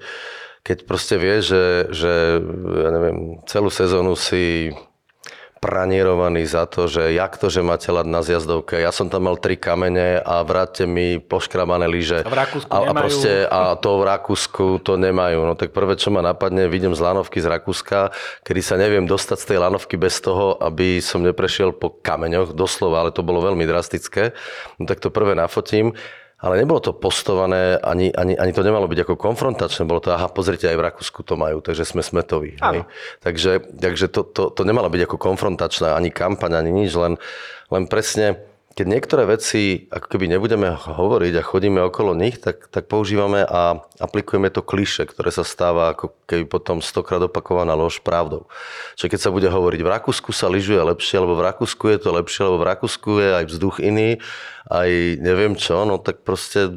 keď 0.63 0.77
proste 0.87 1.19
vie, 1.19 1.43
že, 1.43 1.91
že 1.91 2.39
ja 2.71 2.89
neviem, 2.95 3.43
celú 3.43 3.67
sezónu 3.67 4.15
si 4.15 4.71
pranierovaný 5.57 6.45
za 6.45 6.69
to, 6.69 6.85
že 6.85 7.13
jak 7.13 7.37
to, 7.37 7.49
že 7.49 7.65
máte 7.65 7.89
lad 7.89 8.05
na 8.05 8.21
zjazdovke. 8.21 8.77
Ja 8.77 8.93
som 8.93 9.09
tam 9.09 9.29
mal 9.29 9.37
tri 9.41 9.57
kamene 9.57 10.21
a 10.21 10.41
vráťte 10.45 10.85
mi 10.85 11.17
poškrabané 11.17 11.89
lyže. 11.89 12.23
A 12.23 12.29
v 12.29 12.37
Rakúsku 12.37 12.69
a, 12.69 12.77
nemajú... 12.79 12.89
a, 12.89 12.93
proste, 12.93 13.31
a 13.45 13.59
to 13.75 13.89
v 13.99 14.03
Rakúsku 14.05 14.65
to 14.85 14.93
nemajú. 14.95 15.39
No 15.43 15.53
tak 15.57 15.73
prvé, 15.73 15.97
čo 15.97 16.13
ma 16.13 16.21
napadne, 16.21 16.69
vidím 16.69 16.93
z 16.93 17.01
lanovky 17.01 17.41
z 17.41 17.47
Rakúska, 17.49 18.13
kedy 18.45 18.61
sa 18.61 18.75
neviem 18.77 19.09
dostať 19.09 19.37
z 19.37 19.47
tej 19.53 19.57
lanovky 19.61 19.95
bez 19.97 20.21
toho, 20.21 20.55
aby 20.61 21.01
som 21.01 21.25
neprešiel 21.25 21.73
po 21.73 21.89
kameňoch, 21.89 22.53
doslova, 22.53 23.05
ale 23.05 23.11
to 23.11 23.25
bolo 23.25 23.41
veľmi 23.41 23.65
drastické. 23.65 24.37
No 24.77 24.85
tak 24.85 25.01
to 25.01 25.09
prvé 25.09 25.33
nafotím 25.33 25.97
ale 26.37 26.61
nebolo 26.61 26.77
to 26.77 26.93
postované, 26.93 27.81
ani, 27.81 28.13
ani, 28.13 28.37
ani 28.37 28.51
to 28.53 28.61
nemalo 28.61 28.85
byť 28.85 29.09
ako 29.09 29.15
konfrontačné, 29.17 29.89
bolo 29.89 29.97
to, 29.97 30.13
aha, 30.13 30.29
pozrite, 30.29 30.69
aj 30.69 30.77
v 30.77 30.85
Rakúsku 30.85 31.25
to 31.25 31.33
majú, 31.33 31.65
takže 31.65 31.81
sme 31.81 32.05
smetoví. 32.05 32.61
Takže, 33.25 33.73
takže 33.73 34.05
to, 34.05 34.21
to, 34.21 34.43
to 34.53 34.61
nemalo 34.61 34.85
byť 34.93 35.09
ako 35.09 35.17
konfrontačná 35.17 35.97
ani 35.97 36.13
kampaň, 36.13 36.61
ani 36.61 36.69
nič, 36.69 36.93
len, 36.93 37.17
len 37.73 37.83
presne 37.89 38.37
keď 38.77 38.85
niektoré 38.85 39.25
veci 39.25 39.89
ako 39.89 40.05
keby 40.05 40.29
nebudeme 40.29 40.69
hovoriť 40.69 41.33
a 41.33 41.41
chodíme 41.41 41.81
okolo 41.81 42.13
nich, 42.13 42.37
tak, 42.37 42.69
tak 42.69 42.85
používame 42.85 43.41
a 43.41 43.81
aplikujeme 43.97 44.53
to 44.53 44.61
kliše, 44.61 45.09
ktoré 45.09 45.33
sa 45.33 45.41
stáva 45.41 45.97
ako 45.97 46.13
keby 46.29 46.45
potom 46.45 46.77
stokrát 46.85 47.17
opakovaná 47.25 47.73
lož 47.73 48.05
pravdou. 48.05 48.45
Čiže 48.93 49.09
keď 49.09 49.19
sa 49.25 49.33
bude 49.33 49.49
hovoriť, 49.49 49.81
v 49.81 49.89
Rakúsku 49.97 50.29
sa 50.29 50.45
lyžuje 50.45 50.77
lepšie, 50.77 51.17
alebo 51.17 51.33
v 51.33 51.49
Rakúsku 51.49 51.89
je 51.89 51.97
to 51.97 52.13
lepšie, 52.13 52.41
alebo 52.45 52.61
v 52.61 52.69
Rakúsku 52.69 53.09
je 53.17 53.29
aj 53.41 53.45
vzduch 53.49 53.77
iný, 53.81 54.21
aj 54.69 54.89
neviem 55.25 55.57
čo, 55.57 55.81
no 55.81 55.97
tak 55.97 56.21
proste, 56.21 56.69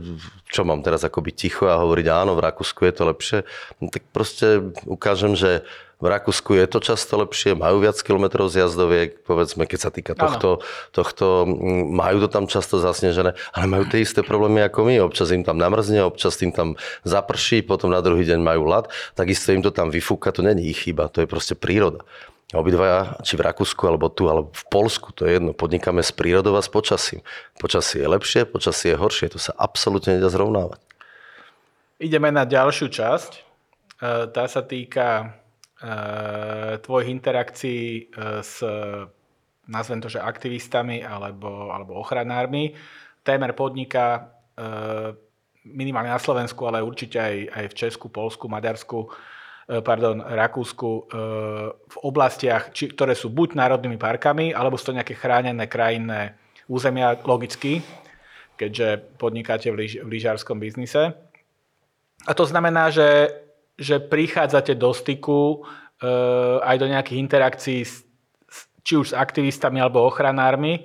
čo 0.49 0.65
mám 0.65 0.81
teraz 0.81 1.05
ako 1.05 1.21
byť 1.21 1.35
ticho 1.37 1.69
a 1.69 1.85
hovoriť 1.85 2.07
áno, 2.09 2.33
v 2.33 2.49
Rakúsku 2.49 2.81
je 2.89 2.95
to 2.97 3.05
lepšie, 3.13 3.39
no 3.85 3.93
tak 3.93 4.09
proste 4.09 4.73
ukážem, 4.89 5.37
že 5.37 5.69
v 6.01 6.07
Rakúsku 6.09 6.57
je 6.57 6.65
to 6.65 6.81
často 6.81 7.21
lepšie, 7.21 7.53
majú 7.53 7.85
viac 7.85 8.01
kilometrov 8.01 8.49
zjazdoviek, 8.49 9.21
povedzme, 9.21 9.69
keď 9.69 9.79
sa 9.79 9.91
týka 9.93 10.17
tohto, 10.17 10.65
tohto, 10.97 11.45
mm, 11.45 11.93
majú 11.93 12.25
to 12.25 12.29
tam 12.33 12.49
často 12.49 12.81
zasnežené, 12.81 13.37
ale 13.53 13.65
majú 13.69 13.85
tie 13.85 14.01
isté 14.01 14.25
problémy 14.25 14.65
ako 14.65 14.89
my. 14.89 15.05
Občas 15.05 15.29
im 15.37 15.45
tam 15.45 15.61
namrzne, 15.61 16.01
občas 16.01 16.41
im 16.41 16.57
tam 16.57 16.81
zaprší, 17.05 17.61
potom 17.61 17.93
na 17.93 18.01
druhý 18.01 18.25
deň 18.25 18.41
majú 18.41 18.65
ľad, 18.65 18.89
takisto 19.13 19.53
im 19.53 19.61
to 19.61 19.69
tam 19.69 19.93
vyfúka, 19.93 20.33
to 20.33 20.41
není 20.41 20.73
ich 20.73 20.89
chyba, 20.89 21.13
to 21.13 21.21
je 21.21 21.29
proste 21.29 21.53
príroda. 21.53 22.01
Obidvaja, 22.51 23.23
či 23.23 23.39
v 23.39 23.47
Rakúsku, 23.47 23.79
alebo 23.87 24.11
tu, 24.11 24.27
alebo 24.27 24.51
v 24.51 24.65
Polsku, 24.67 25.15
to 25.15 25.23
je 25.23 25.39
jedno, 25.39 25.55
podnikáme 25.55 26.03
s 26.03 26.11
prírodou 26.11 26.59
a 26.59 26.65
s 26.65 26.67
počasím. 26.67 27.23
Počasie 27.63 28.03
je 28.03 28.09
lepšie, 28.11 28.43
počasie 28.43 28.91
je 28.91 28.99
horšie, 28.99 29.31
to 29.31 29.39
sa 29.39 29.55
absolútne 29.55 30.19
nedá 30.19 30.27
zrovnávať. 30.27 30.83
Ideme 32.03 32.35
na 32.35 32.43
ďalšiu 32.43 32.91
časť. 32.91 33.33
E, 33.37 33.41
tá 34.35 34.49
sa 34.51 34.67
týka 34.67 35.37
tvojich 36.81 37.09
interakcií 37.09 37.83
eh, 38.13 38.43
s, 38.45 38.61
nazvem 39.71 40.01
to, 40.01 40.13
že 40.13 40.21
aktivistami 40.21 41.01
alebo, 41.01 41.73
alebo 41.73 41.97
ochranármi. 41.97 42.77
Témer 43.25 43.57
podniká 43.57 44.29
eh, 44.57 45.17
minimálne 45.65 46.13
na 46.13 46.21
Slovensku, 46.21 46.69
ale 46.69 46.85
určite 46.85 47.21
aj, 47.21 47.37
aj 47.53 47.65
v 47.69 47.77
Česku, 47.77 48.07
Polsku, 48.09 48.49
Maďarsku, 48.49 49.13
pardon, 49.85 50.25
Rakúsku, 50.25 50.91
v 51.85 51.97
oblastiach, 52.01 52.73
či, 52.75 52.91
ktoré 52.91 53.13
sú 53.13 53.29
buď 53.31 53.55
národnými 53.55 54.01
parkami, 54.01 54.57
alebo 54.57 54.81
sú 54.81 54.91
to 54.91 54.97
nejaké 54.97 55.15
chránené 55.15 55.69
krajinné 55.69 56.35
územia 56.65 57.15
logicky, 57.23 57.85
keďže 58.57 59.21
podnikáte 59.21 59.69
v, 59.69 59.85
lyž, 59.85 59.93
v 60.01 60.09
lyžarskom 60.09 60.57
biznise. 60.59 61.13
A 62.25 62.33
to 62.33 62.49
znamená, 62.49 62.89
že 62.89 63.31
že 63.81 63.97
prichádzate 63.97 64.77
do 64.77 64.93
styku 64.93 65.65
uh, 65.65 66.61
aj 66.61 66.77
do 66.77 66.87
nejakých 66.93 67.19
interakcií 67.25 67.81
s, 67.81 68.05
či 68.85 69.01
už 69.01 69.11
s 69.11 69.15
aktivistami 69.17 69.81
alebo 69.81 70.05
ochranármi. 70.05 70.85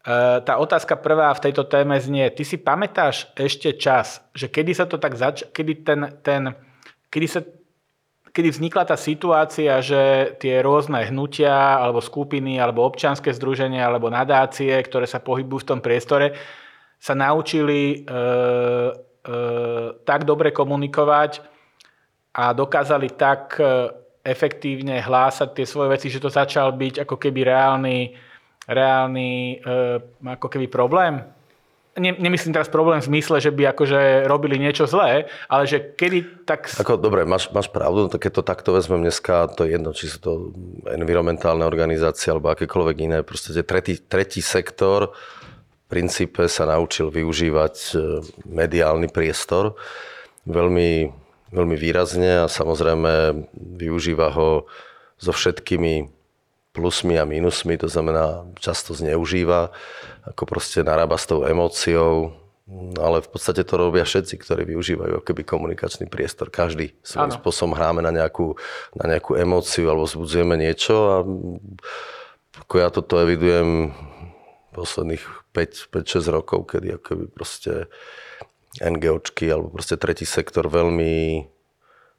Uh, 0.00 0.40
tá 0.40 0.56
otázka 0.56 0.96
prvá 0.96 1.28
v 1.36 1.44
tejto 1.44 1.68
téme 1.68 2.00
znie, 2.00 2.32
ty 2.32 2.40
si 2.40 2.56
pamätáš 2.56 3.28
ešte 3.36 3.76
čas, 3.76 4.24
že 4.32 4.48
kedy 4.48 4.72
sa 4.72 4.88
to 4.88 4.96
tak 4.96 5.12
zač- 5.12 5.44
kedy 5.52 5.72
ten, 5.84 6.00
ten 6.24 6.56
kedy 7.12 7.26
sa 7.28 7.40
kedy 8.30 8.48
vznikla 8.50 8.86
tá 8.86 8.96
situácia, 8.96 9.82
že 9.82 10.34
tie 10.38 10.62
rôzne 10.62 11.02
hnutia 11.10 11.82
alebo 11.82 11.98
skupiny 11.98 12.62
alebo 12.62 12.86
občianske 12.86 13.34
združenia 13.34 13.82
alebo 13.82 14.06
nadácie, 14.08 14.70
ktoré 14.86 15.06
sa 15.10 15.18
pohybujú 15.18 15.66
v 15.66 15.68
tom 15.68 15.80
priestore, 15.82 16.38
sa 17.00 17.18
naučili 17.18 17.80
e, 17.82 17.96
e, 17.98 19.36
tak 20.06 20.22
dobre 20.22 20.54
komunikovať, 20.54 21.49
a 22.40 22.56
dokázali 22.56 23.12
tak 23.20 23.60
e, 23.60 23.92
efektívne 24.24 25.04
hlásať 25.04 25.52
tie 25.52 25.66
svoje 25.68 25.92
veci, 25.92 26.08
že 26.08 26.24
to 26.24 26.32
začal 26.32 26.72
byť 26.72 27.04
ako 27.04 27.20
keby 27.20 27.44
reálny, 27.44 28.16
reálny 28.64 29.60
e, 29.60 29.76
ako 30.24 30.48
keby 30.48 30.72
problém? 30.72 31.20
Ne, 32.00 32.16
nemyslím 32.16 32.54
teraz 32.56 32.70
problém 32.70 33.02
v 33.02 33.12
zmysle, 33.12 33.42
že 33.44 33.52
by 33.52 33.76
akože 33.76 34.24
robili 34.24 34.56
niečo 34.56 34.88
zlé, 34.88 35.28
ale 35.50 35.68
že 35.68 35.92
kedy 35.92 36.48
tak... 36.48 36.72
Ako, 36.80 36.96
dobre, 36.96 37.28
máš, 37.28 37.52
máš 37.52 37.68
pravdu, 37.68 38.08
no 38.08 38.16
keď 38.16 38.40
to 38.40 38.42
takto 38.46 38.70
vezmem 38.72 39.04
dneska, 39.04 39.50
to 39.52 39.68
je 39.68 39.76
jedno, 39.76 39.92
či 39.92 40.08
sú 40.08 40.18
to 40.22 40.32
environmentálne 40.88 41.66
organizácie 41.66 42.32
alebo 42.32 42.54
akékoľvek 42.56 42.96
iné, 43.04 43.18
proste 43.20 43.52
tretí, 43.60 44.00
tretí 44.00 44.40
sektor 44.40 45.12
v 45.12 45.84
princípe 45.90 46.46
sa 46.46 46.64
naučil 46.70 47.10
využívať 47.10 47.74
e, 47.76 47.92
mediálny 48.48 49.10
priestor 49.10 49.76
veľmi 50.48 51.19
veľmi 51.50 51.76
výrazne 51.76 52.46
a 52.46 52.50
samozrejme 52.50 53.46
využíva 53.54 54.30
ho 54.34 54.70
so 55.20 55.32
všetkými 55.34 56.08
plusmi 56.70 57.18
a 57.18 57.26
minusmi, 57.26 57.74
to 57.74 57.90
znamená 57.90 58.46
často 58.62 58.94
zneužíva, 58.94 59.74
ako 60.22 60.42
proste 60.46 60.86
narába 60.86 61.18
s 61.18 61.26
tou 61.26 61.42
emóciou, 61.42 62.38
ale 62.94 63.18
v 63.18 63.28
podstate 63.28 63.66
to 63.66 63.74
robia 63.74 64.06
všetci, 64.06 64.38
ktorí 64.38 64.62
využívajú 64.70 65.18
akoby 65.20 65.42
komunikačný 65.42 66.06
priestor. 66.06 66.54
Každý 66.54 66.94
svojím 67.02 67.34
ano. 67.34 67.38
spôsobom 67.42 67.74
hráme 67.74 68.00
na 68.06 68.14
nejakú, 68.14 68.54
na 68.94 69.10
nejakú 69.10 69.34
emóciu 69.34 69.90
alebo 69.90 70.06
vzbudzujeme 70.06 70.54
niečo 70.54 70.94
a 71.10 71.16
ako 72.62 72.74
ja 72.78 72.88
toto 72.94 73.18
evidujem 73.18 73.90
posledných 74.70 75.22
5-6 75.50 76.30
rokov, 76.30 76.70
kedy 76.70 76.94
akoby 77.02 77.26
proste 77.34 77.90
NGOčky 78.78 79.50
alebo 79.50 79.74
proste 79.74 79.98
tretí 79.98 80.22
sektor 80.22 80.70
veľmi, 80.70 81.42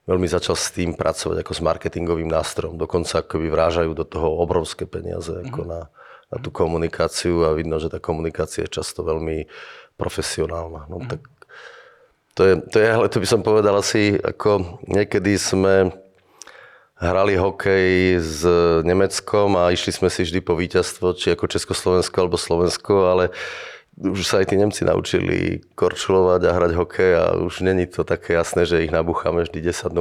veľmi 0.04 0.28
začal 0.28 0.60
s 0.60 0.76
tým 0.76 0.92
pracovať 1.00 1.48
ako 1.48 1.54
s 1.56 1.62
marketingovým 1.64 2.28
nástrojom. 2.28 2.76
Dokonca 2.76 3.24
akoby 3.24 3.48
vrážajú 3.48 3.92
do 3.96 4.04
toho 4.04 4.36
obrovské 4.44 4.84
peniaze 4.84 5.32
mm-hmm. 5.32 5.48
ako 5.48 5.62
mhm. 5.64 5.70
na, 5.72 5.82
na 6.28 6.38
tú 6.44 6.50
komunikáciu 6.52 7.48
a 7.48 7.56
vidno, 7.56 7.80
že 7.80 7.88
tá 7.88 8.04
komunikácia 8.04 8.68
je 8.68 8.76
často 8.76 9.08
veľmi 9.08 9.48
profesionálna. 9.96 10.92
No, 10.92 11.00
mm-hmm. 11.00 11.12
tak 11.16 11.22
to 12.36 12.42
je, 12.48 12.54
to 12.68 12.78
je, 12.80 12.88
ale 12.88 13.08
to 13.12 13.20
by 13.20 13.28
som 13.28 13.42
povedal 13.44 13.76
asi, 13.80 14.16
ako 14.20 14.80
niekedy 14.88 15.36
sme 15.36 15.92
hrali 17.02 17.34
hokej 17.34 18.22
s 18.22 18.46
Nemeckom 18.86 19.58
a 19.58 19.74
išli 19.74 19.92
sme 19.92 20.08
si 20.08 20.22
vždy 20.22 20.40
po 20.46 20.54
víťazstvo, 20.54 21.18
či 21.18 21.34
ako 21.34 21.50
Československo 21.50 22.16
alebo 22.22 22.38
Slovensko, 22.38 22.94
ale 23.10 23.34
už 24.02 24.26
sa 24.26 24.42
aj 24.42 24.50
tí 24.50 24.56
Nemci 24.58 24.82
naučili 24.82 25.62
korčulovať 25.78 26.42
a 26.50 26.52
hrať 26.58 26.72
hokej 26.74 27.12
a 27.14 27.26
už 27.38 27.62
není 27.62 27.86
to 27.86 28.02
také 28.02 28.34
jasné, 28.34 28.66
že 28.66 28.82
ich 28.82 28.90
nabúchame 28.90 29.46
vždy 29.46 29.62
10-0. 29.62 29.94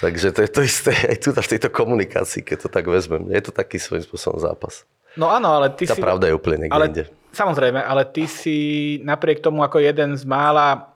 Takže 0.00 0.32
to 0.32 0.40
je 0.42 0.50
to 0.50 0.60
isté 0.64 0.92
aj 1.12 1.16
tu 1.20 1.28
v 1.36 1.50
tejto 1.56 1.68
komunikácii, 1.68 2.40
keď 2.40 2.66
to 2.66 2.68
tak 2.72 2.88
vezmem. 2.88 3.28
Je 3.28 3.42
to 3.44 3.52
taký 3.52 3.76
svojím 3.76 4.08
spôsobom 4.08 4.40
zápas. 4.40 4.88
No 5.14 5.30
áno, 5.30 5.52
ale 5.54 5.70
ty 5.76 5.86
Tá 5.86 5.94
si... 5.94 6.02
pravda 6.02 6.26
je 6.26 6.34
úplne 6.34 6.66
niekde 6.66 6.74
ale, 6.74 6.86
inde. 6.90 7.04
Samozrejme, 7.30 7.78
ale 7.78 8.02
ty 8.08 8.26
si 8.26 8.56
napriek 9.04 9.44
tomu 9.44 9.62
ako 9.62 9.78
jeden 9.78 10.18
z 10.18 10.24
mála, 10.26 10.90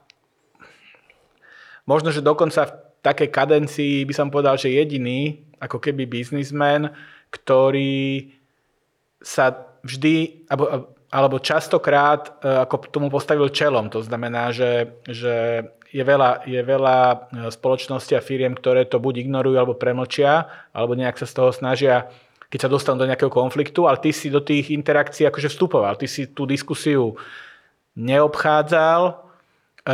možno, 1.87 2.11
že 2.11 2.19
dokonca 2.19 2.67
v 2.67 2.73
takej 2.99 3.29
kadencii 3.31 4.03
by 4.03 4.13
som 4.17 4.27
povedal, 4.27 4.59
že 4.59 4.75
jediný, 4.75 5.39
ako 5.61 5.79
keby 5.79 6.03
biznismen, 6.03 6.91
ktorý 7.31 8.33
sa 9.23 9.55
vždy, 9.83 10.47
alebo 10.51 10.98
alebo 11.09 11.41
častokrát 11.41 12.41
e, 12.41 12.53
ako 12.65 12.93
tomu 12.93 13.07
postavil 13.09 13.49
čelom. 13.49 13.89
To 13.89 14.05
znamená, 14.05 14.53
že, 14.53 14.93
že 15.09 15.65
je, 15.89 16.03
veľa, 16.05 16.45
je 16.45 16.61
veľa 16.61 16.97
e, 16.97 17.17
spoločností 17.49 18.13
a 18.13 18.21
firiem, 18.21 18.53
ktoré 18.53 18.85
to 18.85 19.01
buď 19.01 19.25
ignorujú 19.25 19.57
alebo 19.57 19.73
premlčia, 19.73 20.45
alebo 20.69 20.93
nejak 20.93 21.17
sa 21.17 21.25
z 21.25 21.33
toho 21.33 21.49
snažia, 21.49 22.13
keď 22.53 22.59
sa 22.65 22.69
dostanú 22.69 23.01
do 23.01 23.09
nejakého 23.09 23.33
konfliktu, 23.33 23.89
ale 23.89 23.97
ty 23.97 24.13
si 24.13 24.29
do 24.29 24.41
tých 24.41 24.69
interakcií 24.69 25.25
akože 25.25 25.49
vstupoval, 25.49 25.97
ty 25.97 26.05
si 26.05 26.29
tú 26.29 26.45
diskusiu 26.45 27.17
neobchádzal. 27.97 29.01
E, 29.09 29.13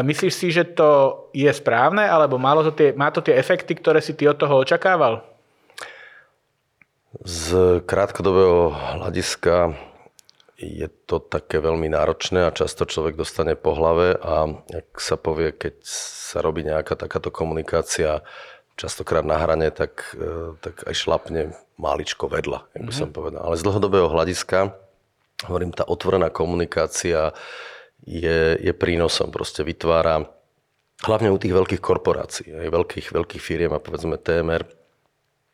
myslíš 0.04 0.34
si, 0.36 0.52
že 0.52 0.68
to 0.68 1.32
je 1.32 1.50
správne, 1.56 2.04
alebo 2.04 2.36
malo 2.36 2.60
to 2.68 2.76
tie, 2.76 2.92
má 2.92 3.08
to 3.08 3.24
tie 3.24 3.40
efekty, 3.40 3.72
ktoré 3.80 4.04
si 4.04 4.12
ty 4.12 4.28
od 4.28 4.36
toho 4.36 4.60
očakával? 4.60 5.24
Z 7.24 7.80
krátkodobého 7.88 8.76
hľadiska 9.00 9.72
je 10.56 10.88
to 10.88 11.20
také 11.20 11.60
veľmi 11.60 11.92
náročné 11.92 12.48
a 12.48 12.56
často 12.56 12.88
človek 12.88 13.20
dostane 13.20 13.60
po 13.60 13.76
hlave 13.76 14.16
a 14.16 14.48
ak 14.72 15.04
sa 15.04 15.20
povie, 15.20 15.52
keď 15.52 15.84
sa 15.84 16.40
robí 16.40 16.64
nejaká 16.64 16.96
takáto 16.96 17.28
komunikácia 17.28 18.24
častokrát 18.80 19.28
na 19.28 19.36
hrane, 19.36 19.68
tak, 19.72 20.16
e, 20.16 20.56
tak 20.64 20.88
aj 20.88 20.96
šlapne 20.96 21.42
máličko 21.76 22.32
vedľa, 22.32 22.72
jak 22.72 22.84
by 22.88 22.94
som 22.96 23.12
mhm. 23.12 23.16
povedal. 23.16 23.42
Ale 23.44 23.60
z 23.60 23.68
dlhodobého 23.68 24.08
hľadiska, 24.08 24.72
hovorím, 25.52 25.76
tá 25.76 25.84
otvorená 25.84 26.32
komunikácia 26.32 27.36
je, 28.08 28.56
je 28.56 28.72
prínosom, 28.72 29.36
proste 29.36 29.60
vytvára 29.60 30.24
hlavne 31.04 31.36
u 31.36 31.38
tých 31.40 31.52
veľkých 31.52 31.84
korporácií, 31.84 32.56
aj 32.56 32.72
veľkých, 32.72 33.08
veľkých 33.12 33.44
firiem 33.44 33.76
a 33.76 33.84
povedzme 33.84 34.16
TMR, 34.16 34.64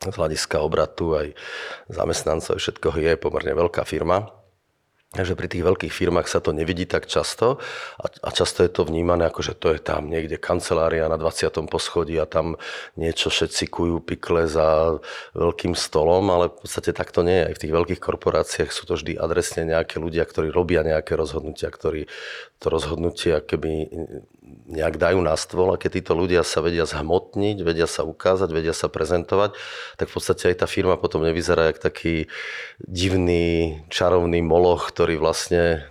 z 0.01 0.17
hľadiska 0.17 0.65
obratu 0.65 1.13
aj 1.13 1.37
zamestnancov 1.85 2.57
všetkoho 2.57 2.97
je 2.97 3.21
pomerne 3.21 3.53
veľká 3.53 3.85
firma 3.85 4.40
Takže 5.11 5.35
pri 5.35 5.51
tých 5.51 5.67
veľkých 5.67 5.91
firmách 5.91 6.23
sa 6.31 6.39
to 6.39 6.55
nevidí 6.55 6.87
tak 6.87 7.03
často 7.03 7.59
a, 7.99 8.07
a 8.07 8.29
často 8.31 8.63
je 8.63 8.71
to 8.71 8.87
vnímané 8.87 9.27
ako, 9.27 9.43
že 9.43 9.59
to 9.59 9.75
je 9.75 9.83
tam 9.83 10.07
niekde 10.07 10.39
kancelária 10.39 11.11
na 11.11 11.19
20. 11.19 11.51
poschodí 11.67 12.15
a 12.15 12.23
tam 12.23 12.55
niečo 12.95 13.27
všetci 13.27 13.67
kujú 13.67 13.99
pikle 13.99 14.47
za 14.47 14.95
veľkým 15.35 15.75
stolom, 15.75 16.31
ale 16.31 16.47
v 16.47 16.63
podstate 16.63 16.95
tak 16.95 17.11
to 17.11 17.27
nie 17.27 17.43
je. 17.43 17.47
Aj 17.51 17.55
v 17.59 17.61
tých 17.67 17.75
veľkých 17.75 17.99
korporáciách 17.99 18.71
sú 18.71 18.87
to 18.87 18.95
vždy 18.95 19.19
adresne 19.19 19.67
nejaké 19.67 19.99
ľudia, 19.99 20.23
ktorí 20.23 20.47
robia 20.47 20.79
nejaké 20.79 21.19
rozhodnutia, 21.19 21.67
ktorí 21.67 22.07
to 22.63 22.71
rozhodnutie 22.71 23.35
keby 23.43 23.91
nejak 24.67 24.99
dajú 24.99 25.19
na 25.23 25.35
stôl 25.35 25.71
a 25.73 25.79
keď 25.79 26.01
títo 26.01 26.13
ľudia 26.15 26.43
sa 26.43 26.63
vedia 26.63 26.87
zhmotniť, 26.87 27.57
vedia 27.63 27.87
sa 27.87 28.07
ukázať, 28.07 28.49
vedia 28.51 28.75
sa 28.75 28.87
prezentovať, 28.87 29.55
tak 29.95 30.07
v 30.07 30.13
podstate 30.13 30.51
aj 30.51 30.63
tá 30.63 30.67
firma 30.67 30.95
potom 30.95 31.23
nevyzerá 31.23 31.71
jak 31.71 31.79
taký 31.79 32.27
divný, 32.83 33.79
čarovný 33.91 34.43
moloch, 34.43 34.89
ktorý 34.91 35.19
vlastne, 35.19 35.87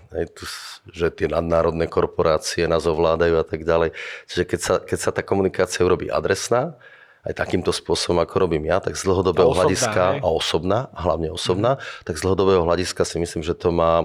že 0.90 1.12
tie 1.12 1.28
nadnárodné 1.28 1.86
korporácie 1.86 2.64
nás 2.66 2.88
ovládajú 2.88 3.34
a 3.40 3.44
tak 3.46 3.64
ďalej. 3.64 3.92
Čiže 4.26 4.44
keď 4.44 4.60
sa, 4.60 4.74
keď 4.80 4.98
sa 4.98 5.10
tá 5.12 5.22
komunikácia 5.24 5.84
urobí 5.84 6.08
adresná, 6.08 6.76
aj 7.20 7.36
takýmto 7.36 7.68
spôsobom, 7.68 8.24
ako 8.24 8.48
robím 8.48 8.64
ja, 8.72 8.80
tak 8.80 8.96
z 8.96 9.04
dlhodobého 9.04 9.52
osobná, 9.52 9.60
hľadiska, 9.60 10.02
a 10.24 10.28
osobná, 10.28 10.78
hlavne 10.96 11.28
osobná, 11.28 11.70
mm. 11.76 12.04
tak 12.08 12.14
z 12.16 12.22
dlhodobého 12.24 12.64
hľadiska 12.64 13.04
si 13.04 13.20
myslím, 13.20 13.44
že 13.44 13.52
to 13.52 13.68
má 13.68 14.00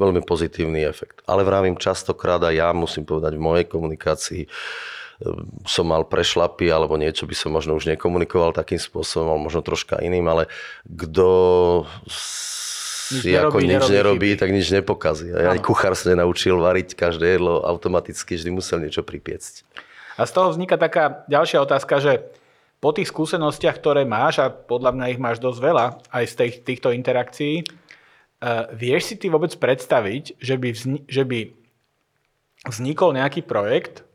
veľmi 0.00 0.24
pozitívny 0.24 0.80
efekt. 0.88 1.20
Ale 1.28 1.44
vravím 1.44 1.76
častokrát 1.76 2.40
a 2.40 2.48
ja 2.48 2.72
musím 2.72 3.04
povedať 3.04 3.36
v 3.36 3.44
mojej 3.44 3.66
komunikácii, 3.68 4.42
e, 4.44 4.48
som 5.68 5.84
mal 5.92 6.08
prešlapy 6.08 6.72
alebo 6.72 6.96
niečo 6.96 7.28
by 7.28 7.36
som 7.36 7.52
možno 7.52 7.76
už 7.76 7.84
nekomunikoval 7.92 8.56
takým 8.56 8.80
spôsobom, 8.80 9.28
ale 9.28 9.44
možno 9.44 9.60
troška 9.60 10.00
iným, 10.00 10.24
ale 10.32 10.48
kto 10.88 11.28
si 12.08 13.36
nič 13.36 13.44
ako 13.44 13.60
nerobí, 13.60 13.68
nič 13.68 13.84
nerobí, 13.92 13.92
nerobí 13.92 14.30
tak 14.40 14.50
nič 14.56 14.72
nepokazí. 14.72 15.36
Ja 15.36 15.52
aj 15.52 15.60
kuchár 15.60 15.92
sa 15.92 16.16
nenaučil 16.16 16.56
variť 16.56 16.96
každé 16.96 17.36
jedlo 17.36 17.60
automaticky, 17.60 18.40
vždy 18.40 18.56
musel 18.56 18.80
niečo 18.80 19.04
pripiecť. 19.04 19.68
A 20.18 20.26
z 20.26 20.32
toho 20.34 20.50
vzniká 20.50 20.74
taká 20.74 21.22
ďalšia 21.30 21.62
otázka, 21.62 22.02
že 22.02 22.26
po 22.78 22.90
tých 22.94 23.10
skúsenostiach, 23.10 23.76
ktoré 23.82 24.06
máš, 24.06 24.38
a 24.38 24.50
podľa 24.50 24.94
mňa 24.94 25.10
ich 25.10 25.20
máš 25.20 25.42
dosť 25.42 25.60
veľa 25.60 25.86
aj 26.14 26.24
z 26.30 26.34
tých, 26.34 26.54
týchto 26.62 26.88
interakcií, 26.94 27.66
uh, 27.66 28.70
vieš 28.74 29.10
si 29.10 29.14
ty 29.18 29.26
vôbec 29.26 29.50
predstaviť, 29.58 30.38
že 30.38 30.54
by, 30.54 30.68
vzni- 30.70 31.04
že 31.10 31.22
by 31.26 31.40
vznikol 32.70 33.14
nejaký 33.18 33.42
projekt, 33.42 34.06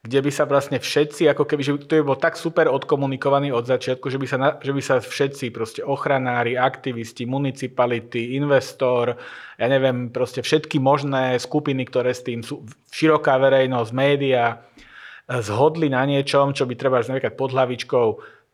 kde 0.00 0.24
by 0.24 0.32
sa 0.32 0.48
vlastne 0.48 0.80
všetci, 0.80 1.28
ako 1.28 1.44
keby, 1.44 1.60
že 1.60 1.72
to 1.84 2.00
by 2.00 2.04
bol 2.08 2.16
tak 2.16 2.40
super 2.40 2.72
odkomunikovaný 2.72 3.52
od 3.52 3.68
začiatku, 3.68 4.08
že 4.08 4.16
by 4.16 4.26
sa, 4.26 4.38
na, 4.40 4.50
že 4.56 4.72
by 4.72 4.80
sa 4.80 4.96
všetci, 4.96 5.52
proste 5.52 5.84
ochranári, 5.84 6.56
aktivisti, 6.56 7.28
municipality, 7.28 8.32
investor, 8.40 9.20
ja 9.60 9.66
neviem, 9.68 10.08
proste 10.08 10.40
všetky 10.40 10.80
možné 10.80 11.36
skupiny, 11.36 11.84
ktoré 11.84 12.16
s 12.16 12.24
tým 12.24 12.40
sú, 12.40 12.64
široká 12.88 13.36
verejnosť, 13.36 13.92
média, 13.92 14.64
zhodli 15.38 15.86
na 15.86 16.02
niečom, 16.02 16.50
čo 16.50 16.66
by 16.66 16.74
treba 16.74 16.98
napríklad 16.98 17.38
pod 17.38 17.54
hlavičkou 17.54 18.06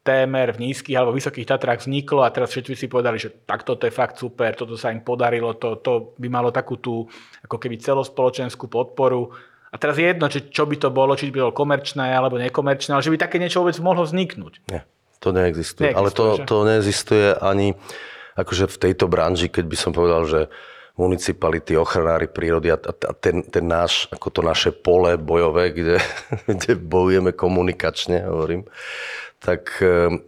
témer 0.07 0.55
v 0.55 0.71
nízkych 0.71 0.95
alebo 0.95 1.17
vysokých 1.17 1.49
Tatrách 1.49 1.83
vzniklo 1.83 2.23
a 2.23 2.31
teraz 2.31 2.55
všetci 2.55 2.79
si 2.79 2.87
povedali, 2.87 3.19
že 3.19 3.33
tak 3.43 3.67
toto 3.67 3.89
je 3.89 3.93
fakt 3.93 4.21
super, 4.21 4.55
toto 4.55 4.79
sa 4.79 4.95
im 4.95 5.03
podarilo, 5.03 5.59
to, 5.59 5.83
to 5.83 6.15
by 6.21 6.31
malo 6.31 6.55
takú 6.55 6.79
tú 6.79 7.11
ako 7.43 7.57
keby 7.59 7.83
celospoločenskú 7.83 8.71
podporu. 8.71 9.35
A 9.73 9.77
teraz 9.83 9.99
je 9.99 10.07
jedno, 10.07 10.31
či, 10.31 10.47
čo 10.47 10.63
by 10.63 10.79
to 10.79 10.95
bolo, 10.95 11.19
či 11.19 11.35
by 11.35 11.43
bolo 11.43 11.57
komerčné 11.57 12.15
alebo 12.15 12.39
nekomerčné, 12.39 12.95
ale 12.95 13.03
že 13.03 13.11
by 13.11 13.19
také 13.19 13.43
niečo 13.43 13.67
vôbec 13.67 13.75
mohlo 13.83 14.07
vzniknúť. 14.07 14.71
Nie, 14.71 14.87
to 15.19 15.35
neexistuje. 15.35 15.91
neexistuje 15.91 15.99
ale 15.99 16.09
to, 16.15 16.39
to 16.47 16.57
neexistuje 16.63 17.27
ani 17.43 17.75
akože 18.39 18.71
v 18.71 18.77
tejto 18.79 19.11
branži, 19.11 19.51
keď 19.51 19.65
by 19.67 19.77
som 19.77 19.91
povedal, 19.91 20.23
že 20.29 20.41
municipality, 20.97 21.77
ochranári 21.77 22.27
prírody 22.27 22.73
a, 22.73 22.81
a 22.81 23.13
ten, 23.13 23.45
ten 23.45 23.65
náš, 23.69 24.09
ako 24.09 24.29
to 24.33 24.41
naše 24.41 24.71
pole 24.73 25.21
bojové, 25.21 25.71
kde, 25.71 26.01
kde 26.49 26.73
bojujeme 26.81 27.37
komunikačne, 27.37 28.25
hovorím, 28.25 28.65
tak 29.37 29.79
ehm, 29.85 30.25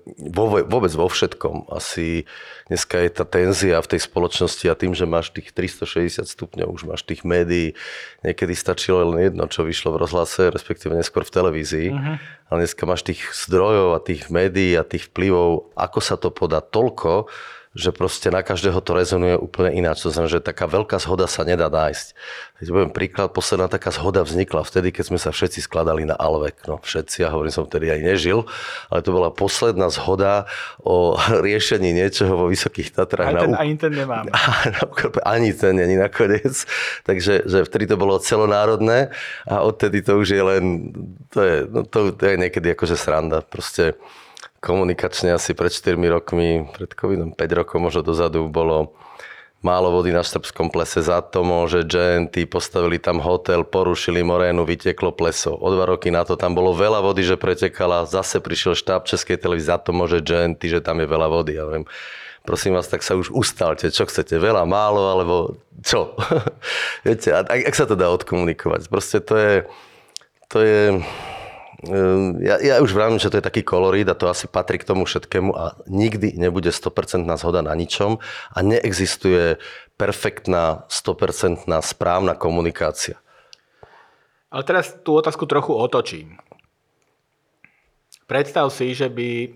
vôbec 0.68 0.92
vo 0.92 1.08
všetkom. 1.08 1.72
Asi 1.72 2.28
dneska 2.68 3.00
je 3.00 3.10
tá 3.10 3.24
tenzia 3.24 3.80
v 3.80 3.90
tej 3.96 4.00
spoločnosti 4.04 4.62
a 4.68 4.78
tým, 4.78 4.92
že 4.92 5.08
máš 5.08 5.32
tých 5.32 5.50
360 5.56 6.28
stupňov, 6.28 6.68
už 6.70 6.84
máš 6.84 7.02
tých 7.08 7.24
médií, 7.24 7.72
niekedy 8.20 8.52
stačilo 8.52 9.08
len 9.08 9.32
jedno, 9.32 9.48
čo 9.48 9.64
vyšlo 9.64 9.96
v 9.96 10.04
rozhlase, 10.04 10.52
respektíve 10.52 10.92
neskôr 10.92 11.24
v 11.24 11.34
televízii, 11.34 11.88
uh-huh. 11.90 12.16
ale 12.52 12.56
dneska 12.62 12.84
máš 12.84 13.08
tých 13.08 13.24
zdrojov 13.32 13.96
a 13.96 14.04
tých 14.04 14.28
médií 14.28 14.76
a 14.76 14.84
tých 14.84 15.08
vplyvov, 15.08 15.72
ako 15.74 15.98
sa 16.04 16.20
to 16.20 16.28
podá 16.28 16.60
toľko, 16.60 17.26
že 17.76 17.92
proste 17.92 18.32
na 18.32 18.40
každého 18.40 18.80
to 18.80 18.96
rezonuje 18.96 19.36
úplne 19.36 19.76
ináč. 19.76 20.04
To 20.04 20.10
znamená, 20.10 20.32
že 20.32 20.40
taká 20.40 20.64
veľká 20.64 20.96
zhoda 20.96 21.28
sa 21.28 21.44
nedá 21.44 21.68
nájsť. 21.68 22.06
Keď 22.58 22.66
poviem 22.72 22.90
príklad, 22.90 23.30
posledná 23.30 23.68
taká 23.68 23.92
zhoda 23.92 24.24
vznikla 24.24 24.64
vtedy, 24.64 24.90
keď 24.90 25.04
sme 25.14 25.18
sa 25.20 25.30
všetci 25.30 25.62
skladali 25.62 26.08
na 26.08 26.16
Alvek. 26.16 26.64
No 26.66 26.80
všetci, 26.80 27.22
ja 27.22 27.30
hovorím, 27.30 27.52
som 27.52 27.68
vtedy 27.68 27.92
aj 27.92 28.00
nežil, 28.02 28.48
ale 28.88 29.00
to 29.04 29.10
bola 29.12 29.28
posledná 29.30 29.92
zhoda 29.92 30.48
o 30.80 31.14
riešení 31.46 31.92
niečoho 31.92 32.34
vo 32.34 32.46
Vysokých 32.48 32.96
Tatrách. 32.96 33.36
Ani 33.36 33.40
ten, 33.44 33.52
na... 33.54 33.58
ani 33.60 33.74
ten 33.76 33.92
nemáme. 33.92 34.30
Ani 35.22 35.50
ten 35.52 35.74
není 35.76 36.00
nakoniec. 36.00 36.64
Takže 37.04 37.46
že 37.46 37.58
vtedy 37.68 37.84
to 37.84 37.96
bolo 38.00 38.18
celonárodné 38.18 39.12
a 39.44 39.60
odtedy 39.62 40.00
to 40.00 40.18
už 40.18 40.28
je 40.34 40.42
len, 40.42 40.64
to 41.28 41.38
je, 41.44 41.56
no 41.68 41.84
to, 41.84 42.10
to 42.16 42.24
je 42.24 42.34
niekedy 42.40 42.72
akože 42.72 42.96
sranda. 42.96 43.44
Proste 43.44 43.94
komunikačne 44.58 45.34
asi 45.34 45.54
pred 45.54 45.70
4 45.70 45.94
rokmi, 46.10 46.66
pred 46.74 46.90
covidom 46.94 47.30
5 47.34 47.58
rokov 47.58 47.78
možno 47.78 48.02
dozadu 48.02 48.50
bolo 48.50 48.98
málo 49.58 49.90
vody 49.90 50.14
na 50.14 50.22
Štrbskom 50.22 50.70
plese 50.70 51.02
za 51.02 51.18
to 51.18 51.42
môže 51.42 51.82
GNT, 51.82 52.46
postavili 52.46 53.02
tam 53.02 53.18
hotel, 53.18 53.66
porušili 53.66 54.22
morénu, 54.22 54.62
vyteklo 54.62 55.10
pleso. 55.10 55.54
O 55.54 55.68
dva 55.74 55.90
roky 55.90 56.14
na 56.14 56.22
to 56.22 56.38
tam 56.38 56.54
bolo 56.54 56.74
veľa 56.74 57.02
vody, 57.02 57.26
že 57.26 57.34
pretekala, 57.34 58.06
zase 58.06 58.38
prišiel 58.38 58.78
štáb 58.78 59.06
Českej 59.06 59.38
televízie, 59.38 59.74
za 59.74 59.78
to 59.82 59.90
môže 59.90 60.22
GNT, 60.22 60.78
že 60.78 60.80
tam 60.82 61.02
je 61.02 61.06
veľa 61.10 61.26
vody. 61.26 61.58
Ja 61.58 61.66
viem, 61.66 61.90
prosím 62.46 62.78
vás, 62.78 62.86
tak 62.86 63.02
sa 63.02 63.18
už 63.18 63.34
ustalte, 63.34 63.90
čo 63.90 64.06
chcete, 64.06 64.38
veľa, 64.38 64.62
málo, 64.62 65.10
alebo 65.10 65.36
čo? 65.82 66.14
Viete, 67.06 67.34
ak, 67.34 67.50
ak 67.50 67.74
sa 67.74 67.86
to 67.90 67.98
dá 67.98 68.14
odkomunikovať? 68.14 68.86
Proste 68.86 69.18
to 69.18 69.34
je, 69.34 69.54
to 70.46 70.58
je, 70.62 71.02
ja, 72.42 72.58
ja 72.58 72.74
už 72.82 72.90
vravím, 72.90 73.22
že 73.22 73.30
to 73.30 73.38
je 73.38 73.46
taký 73.46 73.62
kolorít 73.62 74.10
a 74.10 74.18
to 74.18 74.26
asi 74.26 74.50
patrí 74.50 74.82
k 74.82 74.88
tomu 74.88 75.06
všetkému 75.06 75.54
a 75.54 75.78
nikdy 75.86 76.34
nebude 76.34 76.74
100% 76.74 77.22
zhoda 77.38 77.62
na 77.62 77.70
ničom 77.78 78.18
a 78.50 78.58
neexistuje 78.66 79.62
perfektná, 79.94 80.90
100% 80.90 81.70
správna 81.86 82.34
komunikácia. 82.34 83.22
Ale 84.50 84.66
teraz 84.66 84.90
tú 85.06 85.22
otázku 85.22 85.46
trochu 85.46 85.70
otočím. 85.70 86.42
Predstav 88.26 88.74
si, 88.74 88.90
že 88.92 89.06
by 89.06 89.28
e, 89.30 89.48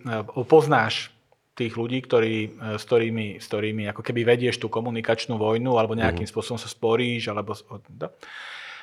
poznáš 0.47 1.11
tých 1.59 1.75
ľudí, 1.75 2.07
ktorí, 2.07 2.37
e, 2.49 2.51
s, 2.79 2.85
ktorými, 2.87 3.43
s 3.43 3.47
ktorými 3.51 3.83
ako 3.91 4.05
keby 4.05 4.23
vedieš 4.23 4.63
tú 4.63 4.71
komunikačnú 4.71 5.41
vojnu 5.41 5.75
alebo 5.75 5.99
nejakým 5.99 6.29
mm. 6.29 6.33
spôsobom 6.33 6.61
sa 6.61 6.71
sporíš. 6.71 7.33
Alebo, 7.33 7.57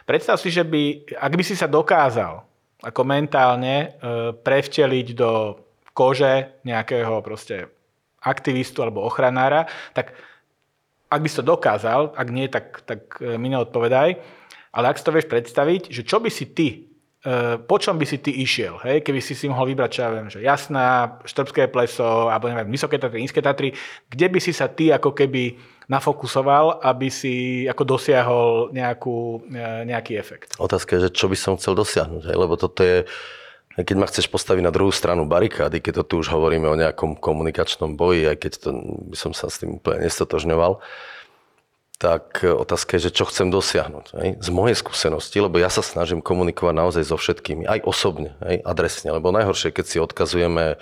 predstav 0.03 0.35
si, 0.41 0.51
že 0.51 0.65
by, 0.65 1.13
ak 1.13 1.33
by 1.33 1.43
si 1.45 1.55
sa 1.55 1.69
dokázal 1.69 2.48
ako 2.79 3.01
mentálne 3.03 3.75
e, 3.75 3.87
prevteliť 4.31 5.07
do 5.15 5.59
kože 5.91 6.63
nejakého 6.63 7.19
proste 7.19 7.67
aktivistu 8.23 8.83
alebo 8.83 9.03
ochranára, 9.03 9.67
tak 9.91 10.15
ak 11.09 11.19
by 11.19 11.27
si 11.27 11.39
to 11.41 11.45
dokázal, 11.45 12.13
ak 12.13 12.27
nie, 12.29 12.47
tak, 12.47 12.85
tak 12.85 13.19
e, 13.19 13.35
mi 13.35 13.51
neodpovedaj, 13.51 14.09
ale 14.69 14.85
ak 14.85 14.99
si 14.99 15.05
to 15.05 15.15
vieš 15.15 15.27
predstaviť, 15.27 15.89
že 15.89 16.05
čo 16.05 16.21
by 16.23 16.29
si 16.31 16.55
ty, 16.55 16.67
e, 17.25 17.59
po 17.59 17.75
čom 17.81 17.99
by 17.99 18.05
si 18.07 18.21
ty 18.23 18.31
išiel, 18.31 18.79
hej? 18.85 19.03
keby 19.03 19.19
si 19.19 19.35
si 19.35 19.51
mohol 19.51 19.73
vybrať, 19.73 19.89
čo 19.91 20.01
ja 20.05 20.09
viem, 20.13 20.29
že 20.31 20.39
jasná, 20.39 21.19
štrbské 21.25 21.67
pleso, 21.67 22.31
alebo 22.31 22.47
neviem, 22.47 22.69
vysoké 22.69 22.95
Tatry, 22.95 23.25
nízke 23.25 23.41
Tatry, 23.43 23.75
kde 24.07 24.27
by 24.29 24.39
si 24.39 24.53
sa 24.53 24.71
ty 24.71 24.93
ako 24.93 25.11
keby 25.11 25.57
nafokusoval, 25.89 26.85
aby 26.85 27.09
si 27.09 27.65
ako 27.65 27.83
dosiahol 27.97 28.51
nejakú, 28.69 29.41
e, 29.49 29.89
nejaký 29.89 30.21
efekt. 30.21 30.53
Otázka 30.61 30.95
je, 30.95 31.09
že 31.09 31.15
čo 31.17 31.25
by 31.25 31.37
som 31.37 31.57
chcel 31.57 31.73
dosiahnuť, 31.73 32.29
lebo 32.29 32.53
toto 32.55 32.85
je, 32.85 33.09
keď 33.73 33.95
ma 33.97 34.05
chceš 34.05 34.29
postaviť 34.29 34.63
na 34.63 34.71
druhú 34.71 34.93
stranu 34.93 35.25
barikády, 35.25 35.81
keď 35.81 36.01
to 36.01 36.03
tu 36.05 36.13
už 36.21 36.29
hovoríme 36.29 36.69
o 36.69 36.77
nejakom 36.77 37.17
komunikačnom 37.17 37.97
boji, 37.97 38.29
aj 38.29 38.37
keď 38.37 38.51
to 38.61 38.69
by 39.09 39.17
som 39.17 39.33
sa 39.33 39.49
s 39.49 39.65
tým 39.65 39.81
úplne 39.81 40.05
nestotožňoval, 40.05 40.77
tak 41.99 42.47
otázka 42.47 42.95
je, 42.95 43.11
že 43.11 43.15
čo 43.19 43.27
chcem 43.27 43.51
dosiahnuť. 43.51 44.05
Hej? 44.15 44.29
Z 44.39 44.49
mojej 44.55 44.77
skúsenosti, 44.77 45.35
lebo 45.43 45.59
ja 45.59 45.67
sa 45.67 45.83
snažím 45.83 46.23
komunikovať 46.23 46.71
naozaj 46.71 47.03
so 47.03 47.19
všetkými, 47.19 47.67
aj 47.67 47.83
osobne, 47.83 48.39
hej? 48.45 48.63
adresne, 48.63 49.11
lebo 49.11 49.35
najhoršie, 49.35 49.75
keď 49.75 49.85
si 49.89 49.97
odkazujeme, 49.99 50.79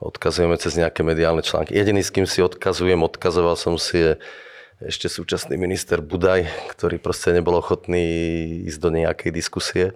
odkazujeme 0.00 0.56
cez 0.60 0.76
nejaké 0.76 1.00
mediálne 1.00 1.40
články. 1.40 1.72
Jediný, 1.72 2.04
s 2.04 2.12
kým 2.12 2.28
si 2.28 2.44
odkazujem, 2.44 3.00
odkazoval 3.00 3.56
som 3.56 3.80
si 3.80 3.96
je 3.96 4.12
ešte 4.84 5.08
súčasný 5.08 5.56
minister 5.56 6.04
Budaj, 6.04 6.48
ktorý 6.76 7.00
proste 7.00 7.32
nebol 7.32 7.56
ochotný 7.56 8.04
ísť 8.68 8.78
do 8.80 8.90
nejakej 8.92 9.30
diskusie. 9.32 9.86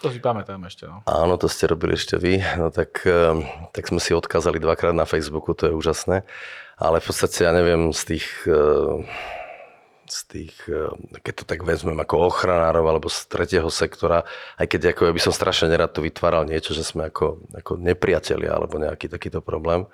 To 0.00 0.12
si 0.12 0.20
pamätám 0.20 0.60
ešte. 0.68 0.84
No. 0.84 1.00
Áno, 1.08 1.36
to 1.40 1.48
ste 1.48 1.68
robili 1.68 1.96
ešte 1.96 2.16
vy. 2.20 2.40
No 2.60 2.68
tak, 2.68 3.04
ehm, 3.08 3.44
tak 3.72 3.88
sme 3.88 4.00
si 4.00 4.12
odkázali 4.12 4.60
dvakrát 4.60 4.96
na 4.96 5.08
Facebooku, 5.08 5.56
to 5.56 5.68
je 5.68 5.76
úžasné. 5.76 6.28
Ale 6.76 7.00
v 7.00 7.06
podstate 7.08 7.44
ja 7.44 7.52
neviem, 7.56 7.92
z 7.92 8.16
tých, 8.16 8.28
ehm, 8.48 9.08
z 10.14 10.20
tých, 10.30 10.54
eh, 10.70 10.94
keď 11.18 11.34
to 11.42 11.44
tak 11.44 11.66
vezmem 11.66 11.98
ako 11.98 12.30
ochranárov 12.30 12.86
alebo 12.86 13.10
z 13.10 13.26
tretieho 13.26 13.66
sektora, 13.66 14.22
aj 14.54 14.66
keď 14.70 14.94
ako 14.94 15.10
ja 15.10 15.12
by 15.12 15.22
som 15.26 15.34
strašne 15.34 15.66
nerad 15.74 15.90
tu 15.90 16.06
vytváral 16.06 16.46
niečo, 16.46 16.70
že 16.70 16.86
sme 16.86 17.10
ako, 17.10 17.42
ako 17.50 17.82
nepriatelia 17.82 18.54
alebo 18.54 18.78
nejaký 18.78 19.10
takýto 19.10 19.42
problém. 19.42 19.90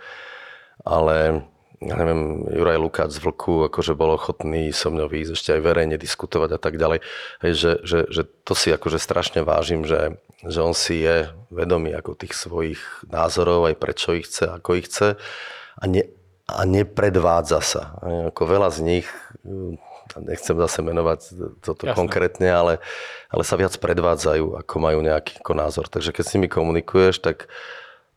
Ale 0.85 1.45
ja 1.81 1.97
neviem, 1.97 2.45
Juraj 2.53 2.77
Lukáč 2.77 3.17
z 3.17 3.25
Vlku 3.25 3.73
akože 3.73 3.97
bol 3.97 4.13
ochotný 4.13 4.69
so 4.69 4.93
mnou 4.93 5.09
výjsť 5.09 5.33
ešte 5.33 5.51
aj 5.57 5.61
verejne 5.65 5.97
diskutovať 5.97 6.51
a 6.57 6.61
tak 6.61 6.77
ďalej. 6.77 7.01
Hej, 7.41 7.53
že, 7.57 7.73
že, 7.89 7.99
že, 8.13 8.23
to 8.45 8.53
si 8.53 8.69
akože 8.69 9.01
strašne 9.01 9.41
vážim, 9.41 9.89
že, 9.89 10.21
že 10.45 10.61
on 10.61 10.77
si 10.77 11.01
je 11.01 11.33
vedomý 11.49 11.97
ako 11.97 12.21
tých 12.21 12.37
svojich 12.37 12.81
názorov, 13.09 13.65
aj 13.73 13.81
prečo 13.81 14.13
ich 14.13 14.29
chce, 14.29 14.61
ako 14.61 14.77
ich 14.77 14.93
chce 14.93 15.17
a, 15.81 15.85
ne, 15.89 16.05
a 16.45 16.61
nepredvádza 16.69 17.65
sa. 17.65 17.97
Hej, 18.05 18.37
ako 18.37 18.43
veľa 18.45 18.69
z 18.77 18.79
nich, 18.85 19.09
nechcem 20.19 20.59
zase 20.59 20.83
menovať 20.83 21.21
toto 21.63 21.87
Jasne. 21.87 21.95
konkrétne, 21.95 22.51
ale, 22.51 22.83
ale 23.31 23.43
sa 23.47 23.55
viac 23.55 23.79
predvádzajú, 23.79 24.59
ako 24.59 24.75
majú 24.83 24.99
nejaký 25.07 25.39
ako 25.39 25.53
názor. 25.55 25.87
Takže 25.87 26.11
keď 26.11 26.25
s 26.27 26.35
nimi 26.35 26.51
komunikuješ, 26.51 27.23
tak 27.23 27.47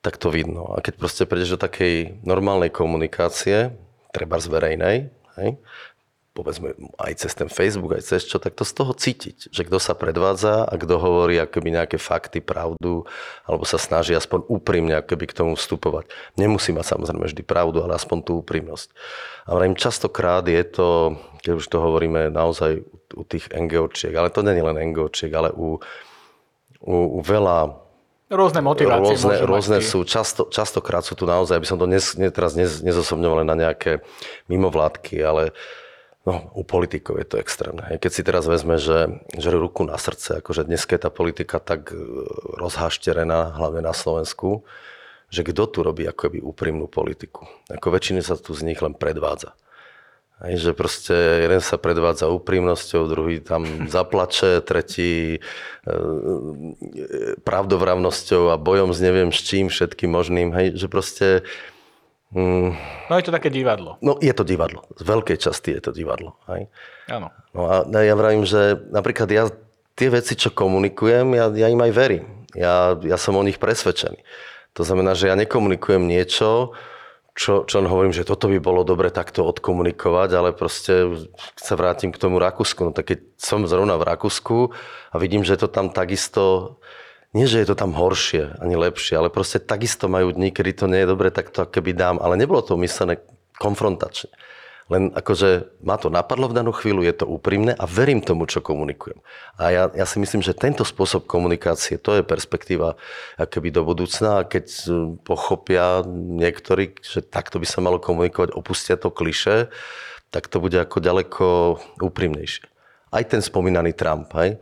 tak 0.04 0.20
to 0.20 0.28
vidno. 0.28 0.68
A 0.76 0.84
keď 0.84 1.00
proste 1.00 1.24
prídeš 1.24 1.56
do 1.56 1.64
takej 1.64 2.20
normálnej 2.28 2.68
komunikácie, 2.68 3.72
treba 4.12 4.36
z 4.36 4.52
verejnej, 4.52 4.96
hej, 5.40 5.50
povedzme 6.34 6.74
aj 6.98 7.14
cez 7.22 7.38
ten 7.38 7.46
Facebook, 7.46 7.94
aj 7.94 8.10
cez 8.10 8.26
čo, 8.26 8.42
tak 8.42 8.58
to 8.58 8.66
z 8.66 8.74
toho 8.74 8.92
cítiť, 8.98 9.54
že 9.54 9.62
kto 9.62 9.78
sa 9.78 9.94
predvádza 9.94 10.66
a 10.66 10.74
kto 10.82 10.98
hovorí 10.98 11.38
akoby 11.38 11.78
nejaké 11.78 12.02
fakty, 12.02 12.42
pravdu, 12.42 13.06
alebo 13.46 13.64
sa 13.70 13.78
snaží 13.78 14.18
aspoň 14.18 14.50
úprimne 14.50 14.98
akoby 14.98 15.30
k 15.30 15.38
tomu 15.38 15.54
vstupovať. 15.54 16.10
Nemusí 16.34 16.74
mať 16.74 16.98
samozrejme 16.98 17.30
vždy 17.30 17.44
pravdu, 17.46 17.86
ale 17.86 17.94
aspoň 17.94 18.26
tú 18.26 18.42
úprimnosť. 18.42 18.90
A 19.46 19.54
vrajím, 19.54 19.78
častokrát 19.78 20.42
je 20.50 20.66
to, 20.66 20.90
keď 21.46 21.54
už 21.62 21.66
to 21.70 21.78
hovoríme 21.78 22.34
naozaj 22.34 22.82
u 23.14 23.24
tých 23.30 23.54
NGOčiek, 23.54 24.18
ale 24.18 24.34
to 24.34 24.42
je 24.42 24.58
len 24.58 24.78
NGOčiek, 24.90 25.30
ale 25.38 25.54
u, 25.54 25.78
u, 26.82 26.96
u 27.18 27.20
veľa 27.22 27.86
Rôzne 28.34 28.66
motivácie 28.66 29.14
Rôzne, 29.14 29.46
rôzne 29.46 29.78
sú, 29.86 30.02
často, 30.10 30.50
častokrát 30.50 31.06
sú 31.06 31.14
tu 31.14 31.30
naozaj, 31.30 31.62
aby 31.62 31.70
som 31.70 31.78
to 31.78 31.86
nes, 31.86 32.18
ne, 32.18 32.34
teraz 32.34 32.58
nez, 32.58 32.82
nezosobňoval 32.82 33.46
na 33.46 33.54
nejaké 33.54 34.02
mimovládky, 34.50 35.22
ale 35.22 35.54
no, 36.24 36.52
u 36.56 36.64
politikov 36.64 37.20
je 37.20 37.28
to 37.28 37.38
extrémne. 37.40 37.84
Keď 37.84 38.12
si 38.12 38.22
teraz 38.24 38.48
vezme, 38.48 38.80
že, 38.80 39.24
že 39.36 39.52
ruku 39.52 39.84
na 39.84 40.00
srdce, 40.00 40.40
akože 40.40 40.68
dnes 40.68 40.84
je 40.84 41.00
tá 41.00 41.12
politika 41.12 41.60
tak 41.60 41.92
e, 41.92 42.00
rozhašterená, 42.60 43.56
hlavne 43.60 43.84
na 43.84 43.92
Slovensku, 43.92 44.64
že 45.28 45.44
kto 45.44 45.64
tu 45.68 45.80
robí 45.84 46.08
akoby 46.08 46.40
úprimnú 46.40 46.88
politiku. 46.88 47.50
Ako 47.68 47.92
väčšiny 47.92 48.22
sa 48.24 48.40
tu 48.40 48.56
z 48.56 48.64
nich 48.64 48.80
len 48.80 48.96
predvádza. 48.96 49.58
Aj, 50.44 50.52
že 50.60 50.76
proste 50.76 51.16
jeden 51.16 51.64
sa 51.64 51.80
predvádza 51.80 52.28
úprimnosťou, 52.28 53.08
druhý 53.08 53.40
tam 53.40 53.88
zaplače, 53.88 54.60
tretí 54.70 55.38
e, 55.38 55.40
pravdovravnosťou 57.44 58.52
a 58.52 58.60
bojom 58.60 58.96
s 58.96 59.00
neviem 59.04 59.32
s 59.32 59.44
čím 59.44 59.68
všetkým 59.68 60.12
možným. 60.12 60.50
Hej, 60.56 60.68
že 60.80 60.88
proste... 60.88 61.28
Mm, 62.34 62.74
no 63.10 63.14
je 63.14 63.26
to 63.30 63.34
také 63.34 63.54
divadlo. 63.54 64.02
No 64.02 64.18
je 64.18 64.34
to 64.34 64.42
divadlo. 64.42 64.90
Z 64.98 65.06
veľkej 65.06 65.38
časti 65.38 65.70
je 65.78 65.82
to 65.86 65.92
divadlo. 65.94 66.34
Hej. 66.50 66.66
Áno. 67.14 67.30
No 67.54 67.70
a 67.70 67.86
ja 68.02 68.18
vravím, 68.18 68.44
že 68.44 68.82
napríklad 68.90 69.30
ja 69.30 69.54
tie 69.94 70.10
veci, 70.10 70.34
čo 70.34 70.50
komunikujem, 70.50 71.38
ja, 71.38 71.46
ja 71.54 71.68
im 71.70 71.78
aj 71.78 71.92
verím. 71.94 72.26
Ja, 72.58 72.98
ja 73.02 73.18
som 73.22 73.38
o 73.38 73.46
nich 73.46 73.62
presvedčený. 73.62 74.18
To 74.74 74.82
znamená, 74.82 75.14
že 75.14 75.30
ja 75.30 75.38
nekomunikujem 75.38 76.10
niečo, 76.10 76.74
čo, 77.34 77.66
čo 77.66 77.82
hovorím, 77.82 78.14
že 78.14 78.26
toto 78.26 78.46
by 78.46 78.62
bolo 78.62 78.86
dobre 78.86 79.10
takto 79.10 79.46
odkomunikovať, 79.46 80.30
ale 80.34 80.50
proste 80.54 81.26
sa 81.58 81.74
vrátim 81.74 82.14
k 82.14 82.22
tomu 82.22 82.38
Rakúsku. 82.38 82.82
No 82.86 82.92
tak 82.94 83.10
keď 83.10 83.20
som 83.42 83.66
zrovna 83.66 83.98
v 83.98 84.06
Rakúsku 84.06 84.74
a 85.10 85.16
vidím, 85.18 85.42
že 85.42 85.58
to 85.58 85.66
tam 85.66 85.90
takisto, 85.90 86.78
nie 87.34 87.50
že 87.50 87.66
je 87.66 87.68
to 87.70 87.76
tam 87.76 87.98
horšie 87.98 88.62
ani 88.62 88.78
lepšie, 88.78 89.18
ale 89.18 89.34
proste 89.34 89.58
takisto 89.58 90.06
majú 90.06 90.32
dní, 90.34 90.54
kedy 90.54 90.72
to 90.74 90.86
nie 90.86 91.02
je 91.02 91.10
dobre, 91.10 91.34
tak 91.34 91.50
to 91.50 91.66
keby 91.66 91.98
dám. 91.98 92.22
Ale 92.22 92.38
nebolo 92.38 92.62
to 92.62 92.78
myslené 92.78 93.20
konfrontačne. 93.58 94.30
Len 94.92 95.16
akože 95.16 95.80
ma 95.82 95.96
to 95.96 96.12
napadlo 96.12 96.52
v 96.52 96.60
danú 96.60 96.76
chvíľu, 96.76 97.08
je 97.08 97.16
to 97.16 97.26
úprimné 97.26 97.72
a 97.72 97.88
verím 97.88 98.20
tomu, 98.20 98.44
čo 98.46 98.60
komunikujem. 98.60 99.24
A 99.56 99.72
ja, 99.72 99.84
ja 99.96 100.06
si 100.06 100.20
myslím, 100.20 100.44
že 100.44 100.54
tento 100.54 100.84
spôsob 100.84 101.24
komunikácie, 101.24 101.96
to 101.96 102.20
je 102.20 102.24
perspektíva 102.24 103.00
akoby 103.40 103.72
do 103.72 103.88
budúcna 103.88 104.44
a 104.44 104.48
keď 104.48 104.70
pochopia 105.24 106.04
niektorí, 106.12 107.00
že 107.00 107.24
takto 107.24 107.64
by 107.64 107.66
sa 107.66 107.80
malo 107.80 107.98
komunikovať, 107.98 108.52
opustia 108.52 109.00
to 109.00 109.08
kliše, 109.08 109.72
tak 110.36 110.52
to 110.52 110.60
bude 110.60 110.76
ako 110.76 110.98
ďaleko 111.00 111.46
úprimnejšie. 112.04 112.68
Aj 113.14 113.24
ten 113.24 113.40
spomínaný 113.40 113.96
Trump, 113.96 114.36
hej? 114.36 114.60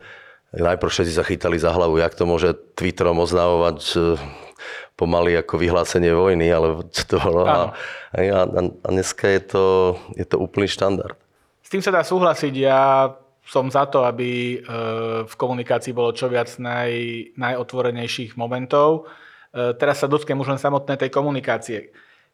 Najprv 0.52 0.90
všetci 0.92 1.16
zachytali 1.16 1.56
za 1.56 1.72
hlavu, 1.72 1.96
jak 1.96 2.12
to 2.12 2.28
môže 2.28 2.52
Twitterom 2.76 3.24
oznávovať 3.24 3.80
pomaly 4.96 5.34
ako 5.40 5.58
vyhlásenie 5.58 6.12
vojny, 6.12 6.52
ale 6.52 6.84
čo 6.92 7.04
to 7.08 7.16
bolo. 7.18 7.42
A, 7.48 7.58
a, 8.14 8.44
a 8.46 8.88
dneska 8.92 9.26
je 9.26 9.40
to, 9.42 9.64
je 10.14 10.26
to 10.28 10.36
úplný 10.36 10.68
štandard. 10.68 11.16
S 11.64 11.72
tým 11.72 11.80
sa 11.80 11.90
dá 11.90 12.04
súhlasiť. 12.04 12.54
Ja 12.54 13.10
som 13.42 13.66
za 13.72 13.88
to, 13.90 14.06
aby 14.06 14.60
e, 14.60 14.68
v 15.26 15.34
komunikácii 15.34 15.90
bolo 15.90 16.14
čo 16.14 16.30
viac 16.30 16.52
naj, 16.62 16.92
najotvorenejších 17.34 18.38
momentov. 18.38 19.10
E, 19.50 19.74
teraz 19.74 20.04
sa 20.04 20.06
dotknem 20.06 20.38
už 20.38 20.54
len 20.54 20.60
samotnej 20.60 21.00
tej 21.00 21.10
komunikácie. 21.10 21.90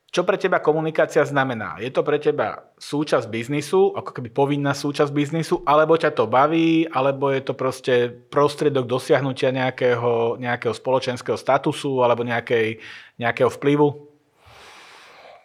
Čo 0.08 0.24
pre 0.24 0.40
teba 0.40 0.56
komunikácia 0.56 1.20
znamená? 1.20 1.76
Je 1.84 1.92
to 1.92 2.00
pre 2.00 2.16
teba 2.16 2.72
súčasť 2.80 3.28
biznisu, 3.28 3.92
ako 3.92 4.16
keby 4.16 4.32
povinná 4.32 4.72
súčasť 4.72 5.12
biznisu, 5.12 5.60
alebo 5.68 6.00
ťa 6.00 6.16
to 6.16 6.24
baví, 6.24 6.88
alebo 6.88 7.28
je 7.28 7.44
to 7.44 7.52
proste 7.52 7.94
prostriedok 8.32 8.88
dosiahnutia 8.88 9.52
nejakého, 9.52 10.40
nejakého 10.40 10.72
spoločenského 10.72 11.36
statusu 11.36 12.00
alebo 12.00 12.24
nejakej, 12.24 12.80
nejakého 13.20 13.52
vplyvu? 13.52 14.08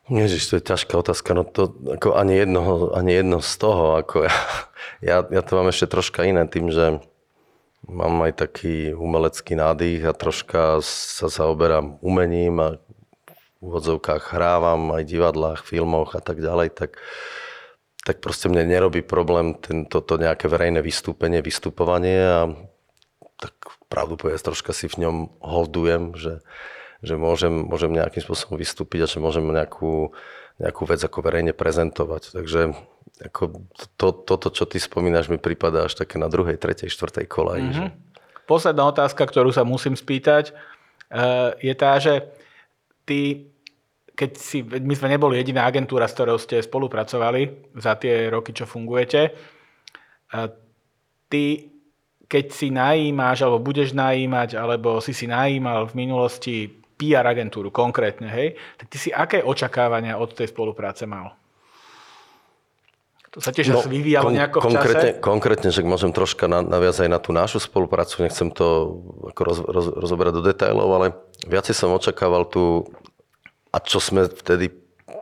Ježiš, 0.07 0.47
to 0.47 0.53
je 0.59 0.67
ťažká 0.67 0.95
otázka. 0.95 1.35
No 1.35 1.43
to 1.43 1.75
ako 1.99 2.15
ani, 2.15 2.39
jedno, 2.43 2.91
ani 2.95 3.19
jedno 3.19 3.43
z 3.43 3.53
toho. 3.59 3.99
Ako 3.99 4.31
ja, 4.31 4.35
ja, 5.11 5.17
ja 5.27 5.41
to 5.43 5.59
mám 5.59 5.75
ešte 5.75 5.91
troška 5.91 6.23
iné 6.23 6.47
tým, 6.47 6.71
že 6.71 7.03
mám 7.83 8.15
aj 8.23 8.47
taký 8.47 8.95
umelecký 8.95 9.59
nádych 9.59 10.07
a 10.07 10.15
troška 10.15 10.79
sa 10.83 11.27
zaoberám 11.27 11.99
umením 11.99 12.63
a 12.63 12.67
úvodzovkách 13.69 14.35
hrávam 14.35 14.91
aj 14.91 15.03
divadlách, 15.07 15.61
filmoch 15.63 16.17
a 16.17 16.21
tak 16.21 16.43
ďalej, 16.43 16.75
tak, 16.75 16.99
tak 18.03 18.19
proste 18.19 18.51
mne 18.51 18.67
nerobí 18.67 18.99
problém 18.99 19.55
tento, 19.55 20.03
to 20.03 20.19
nejaké 20.19 20.51
verejné 20.51 20.83
vystúpenie, 20.83 21.39
vystupovanie 21.39 22.19
a 22.19 22.41
tak 23.39 23.53
pravdu 23.91 24.15
povedať, 24.15 24.43
troška 24.43 24.71
si 24.71 24.87
v 24.87 25.07
ňom 25.07 25.15
holdujem, 25.43 26.15
že, 26.15 26.39
že 27.03 27.19
môžem, 27.19 27.67
môžem 27.67 27.91
nejakým 27.91 28.23
spôsobom 28.23 28.55
vystúpiť 28.55 29.05
a 29.05 29.11
že 29.11 29.19
môžem 29.19 29.43
nejakú, 29.43 30.15
nejakú 30.63 30.83
vec 30.87 31.03
ako 31.03 31.19
verejne 31.19 31.51
prezentovať. 31.51 32.31
Takže 32.31 32.73
ako 33.21 33.67
to, 33.99 34.07
toto, 34.25 34.47
čo 34.49 34.65
ty 34.65 34.81
spomínaš, 34.81 35.29
mi 35.29 35.37
prípada 35.37 35.85
až 35.85 35.93
také 35.99 36.17
na 36.17 36.31
druhej, 36.31 36.57
tretej, 36.57 36.89
štvrtej 36.89 37.25
kolaji. 37.29 37.61
Mm-hmm. 37.61 37.77
Že... 37.77 37.85
Posledná 38.49 38.83
otázka, 38.89 39.23
ktorú 39.23 39.53
sa 39.53 39.63
musím 39.67 39.93
spýtať, 39.93 40.51
eh, 41.13 41.49
je 41.61 41.73
tá, 41.77 41.99
že 42.01 42.25
ty 43.05 43.52
keď 44.13 44.31
si, 44.37 44.61
my 44.61 44.93
sme 44.93 45.09
neboli 45.09 45.41
jediná 45.41 45.65
agentúra, 45.65 46.05
s 46.05 46.13
ktorou 46.13 46.37
ste 46.37 46.61
spolupracovali 46.61 47.73
za 47.77 47.97
tie 47.97 48.29
roky, 48.29 48.53
čo 48.53 48.69
fungujete. 48.69 49.33
Ty, 51.29 51.43
keď 52.29 52.45
si 52.53 52.69
najímaš, 52.69 53.41
alebo 53.41 53.61
budeš 53.61 53.97
najímať, 53.97 54.53
alebo 54.53 55.01
si 55.01 55.17
si 55.17 55.25
najímal 55.25 55.89
v 55.89 55.97
minulosti 55.97 56.55
PR 56.93 57.25
agentúru 57.25 57.73
konkrétne, 57.73 58.29
hej, 58.29 58.53
tak 58.77 58.85
ty 58.93 58.97
si 59.01 59.09
aké 59.09 59.41
očakávania 59.41 60.21
od 60.21 60.29
tej 60.37 60.53
spolupráce 60.53 61.09
mal? 61.09 61.33
To 63.33 63.41
sa 63.41 63.49
tiež 63.49 63.73
no, 63.73 63.81
vyvíjalo 63.81 64.29
kon, 64.29 64.37
nejako 64.37 64.57
v 64.61 64.65
konkrétne, 64.69 65.09
čase? 65.09 65.21
Konkrétne, 65.25 65.69
že 65.73 65.81
môžem 65.81 66.13
troška 66.13 66.45
naviazať 66.45 67.09
aj 67.09 67.11
na 67.11 67.17
tú 67.17 67.33
našu 67.33 67.57
spoluprácu, 67.57 68.21
nechcem 68.21 68.53
to 68.53 69.01
ako 69.33 69.41
roz, 69.41 69.57
roz, 69.65 69.87
rozoberať 69.89 70.33
do 70.37 70.45
detailov, 70.45 70.89
ale 70.93 71.17
viacej 71.49 71.73
som 71.73 71.89
očakával 71.97 72.45
tú 72.45 72.85
a 73.73 73.77
čo 73.81 73.97
sme 73.97 74.29
vtedy 74.29 74.69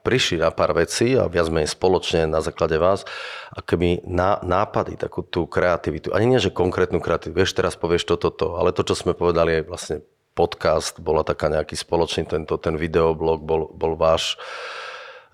prišli 0.03 0.43
na 0.43 0.51
pár 0.51 0.75
vecí 0.75 1.15
a 1.15 1.25
viac 1.31 1.47
menej 1.47 1.71
spoločne 1.71 2.27
na 2.27 2.43
základe 2.43 2.75
vás, 2.75 3.07
a 3.49 3.63
keby 3.63 4.03
ná, 4.05 4.43
nápady, 4.43 4.99
takú 4.99 5.23
tú 5.25 5.47
kreativitu, 5.47 6.11
ani 6.11 6.35
nie, 6.35 6.39
že 6.43 6.53
konkrétnu 6.53 6.99
kreativitu, 6.99 7.37
vieš, 7.37 7.55
teraz 7.57 7.79
povieš 7.79 8.05
toto, 8.05 8.29
toto, 8.33 8.59
ale 8.59 8.75
to, 8.75 8.83
čo 8.85 8.93
sme 8.93 9.17
povedali 9.17 9.61
aj 9.61 9.63
vlastne 9.65 9.97
podcast, 10.31 10.99
bola 11.03 11.27
taká 11.27 11.51
nejaký 11.51 11.75
spoločný 11.75 12.23
tento, 12.27 12.55
ten 12.55 12.79
videoblog, 12.79 13.43
bol, 13.43 13.67
bol 13.75 13.93
váš 13.99 14.39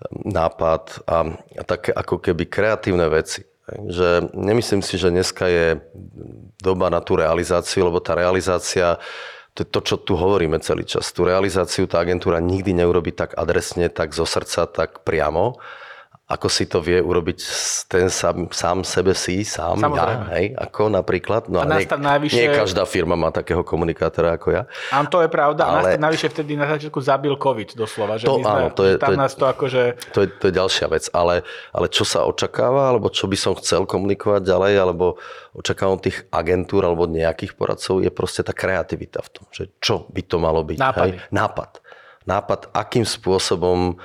ehm, 0.02 0.34
nápad. 0.34 1.06
A, 1.06 1.38
a 1.54 1.62
také 1.62 1.94
ako 1.94 2.18
keby 2.18 2.50
kreatívne 2.50 3.06
veci. 3.08 3.46
Že 3.68 4.32
nemyslím 4.32 4.80
si, 4.80 4.96
že 4.96 5.12
dneska 5.12 5.44
je 5.46 5.78
doba 6.58 6.88
na 6.88 7.04
tú 7.04 7.20
realizáciu, 7.20 7.86
lebo 7.86 8.00
tá 8.00 8.16
realizácia 8.16 8.96
to 9.58 9.66
to, 9.66 9.80
čo 9.82 9.96
tu 9.98 10.14
hovoríme 10.14 10.62
celý 10.62 10.86
čas. 10.86 11.10
Tú 11.10 11.26
realizáciu 11.26 11.90
tá 11.90 11.98
agentúra 11.98 12.38
nikdy 12.38 12.78
neurobi 12.78 13.10
tak 13.10 13.34
adresne, 13.34 13.90
tak 13.90 14.14
zo 14.14 14.22
srdca, 14.22 14.70
tak 14.70 15.02
priamo. 15.02 15.58
Ako 16.28 16.52
si 16.52 16.68
to 16.68 16.84
vie 16.84 17.00
urobiť 17.00 17.38
ten 17.88 18.12
sám, 18.12 18.52
sám 18.52 18.84
sebe 18.84 19.16
si, 19.16 19.48
sám 19.48 19.80
Samozrejme. 19.80 20.28
ja, 20.28 20.36
hej, 20.36 20.46
ako 20.52 20.92
napríklad. 20.92 21.48
No 21.48 21.56
A 21.56 21.64
nás 21.64 21.80
nie, 21.80 21.88
najvyššie- 21.88 22.36
nie 22.36 22.48
každá 22.52 22.84
firma 22.84 23.16
má 23.16 23.32
takého 23.32 23.64
komunikátora 23.64 24.36
ako 24.36 24.52
ja. 24.52 24.62
Áno, 24.92 25.08
to 25.08 25.24
je 25.24 25.28
pravda. 25.32 25.64
Ale... 25.64 25.72
A 25.72 25.82
nás 25.96 26.12
navyše 26.12 26.28
vtedy 26.28 26.52
na 26.52 26.68
začiatku 26.68 27.00
zabil 27.00 27.32
COVID 27.32 27.72
doslova. 27.72 28.20
Že 28.20 28.24
To 28.28 28.36
my 28.36 28.44
sme, 28.44 28.60
áno, 28.60 28.68
to 28.76 28.82
je- 28.84 28.98
tam 29.00 29.08
to 29.08 29.12
je- 29.16 29.20
nás 29.24 29.32
to 29.32 29.44
akože... 29.48 29.82
To 30.12 30.18
je, 30.20 30.28
to 30.28 30.44
je 30.46 30.52
ďalšia 30.52 30.86
vec, 30.92 31.04
ale, 31.16 31.34
ale 31.72 31.86
čo 31.88 32.04
sa 32.04 32.28
očakáva, 32.28 32.92
alebo 32.92 33.08
čo 33.08 33.24
by 33.24 33.36
som 33.40 33.56
chcel 33.56 33.88
komunikovať 33.88 34.44
ďalej, 34.44 34.72
alebo 34.76 35.16
očakávam 35.56 35.96
tých 35.96 36.28
agentúr 36.28 36.84
alebo 36.84 37.08
nejakých 37.08 37.56
poradcov, 37.56 38.04
je 38.04 38.12
proste 38.12 38.44
tá 38.44 38.52
kreativita 38.52 39.24
v 39.24 39.28
tom, 39.32 39.44
že 39.48 39.72
čo 39.80 40.04
by 40.12 40.20
to 40.28 40.36
malo 40.36 40.60
byť. 40.60 40.76
Nápady. 40.76 41.16
Hej? 41.16 41.32
Nápad. 41.32 41.70
Nápad, 42.28 42.60
akým 42.76 43.08
spôsobom 43.08 43.96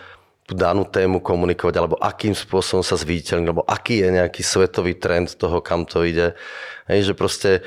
tú 0.44 0.54
danú 0.60 0.84
tému 0.84 1.24
komunikovať, 1.24 1.76
alebo 1.80 1.96
akým 2.00 2.36
spôsobom 2.36 2.84
sa 2.84 3.00
zviditeľniť, 3.00 3.48
alebo 3.48 3.64
aký 3.64 4.04
je 4.04 4.10
nejaký 4.12 4.42
svetový 4.44 5.00
trend 5.00 5.40
toho, 5.40 5.64
kam 5.64 5.88
to 5.88 6.04
ide. 6.04 6.36
Hej, 6.92 7.12
že 7.12 7.14
proste 7.16 7.64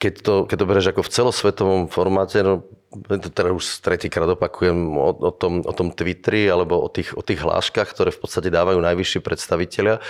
keď 0.00 0.14
to, 0.24 0.34
keď 0.48 0.56
to 0.56 0.68
bereš 0.68 0.86
ako 0.92 1.02
v 1.04 1.12
celosvetovom 1.12 1.82
formáte, 1.92 2.40
no, 2.40 2.64
teda 3.08 3.52
už 3.52 3.84
tretíkrát 3.84 4.32
opakujem 4.32 4.96
o, 4.96 5.12
o, 5.12 5.30
tom, 5.30 5.60
o 5.60 5.72
tom 5.76 5.92
Twitteri 5.92 6.48
alebo 6.48 6.80
o 6.80 6.88
tých, 6.88 7.12
o 7.12 7.20
tých 7.20 7.44
hláškach, 7.44 7.92
ktoré 7.92 8.08
v 8.08 8.20
podstate 8.24 8.48
dávajú 8.48 8.80
najvyšší 8.80 9.20
predstavitelia. 9.20 10.00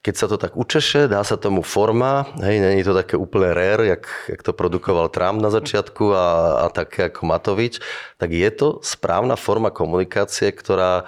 Keď 0.00 0.14
sa 0.16 0.26
to 0.32 0.40
tak 0.40 0.56
učeše, 0.56 1.12
dá 1.12 1.20
sa 1.20 1.36
tomu 1.36 1.60
forma, 1.60 2.32
hej, 2.40 2.56
není 2.56 2.80
to 2.80 2.96
také 2.96 3.20
úplne 3.20 3.52
rare, 3.52 3.84
jak, 3.92 4.08
jak 4.32 4.40
to 4.40 4.56
produkoval 4.56 5.12
Trump 5.12 5.44
na 5.44 5.52
začiatku 5.52 6.16
a, 6.16 6.26
a 6.64 6.66
také 6.72 7.12
ako 7.12 7.28
Matovič, 7.28 7.84
tak 8.16 8.32
je 8.32 8.48
to 8.48 8.80
správna 8.80 9.36
forma 9.36 9.68
komunikácie, 9.68 10.48
ktorá 10.56 11.04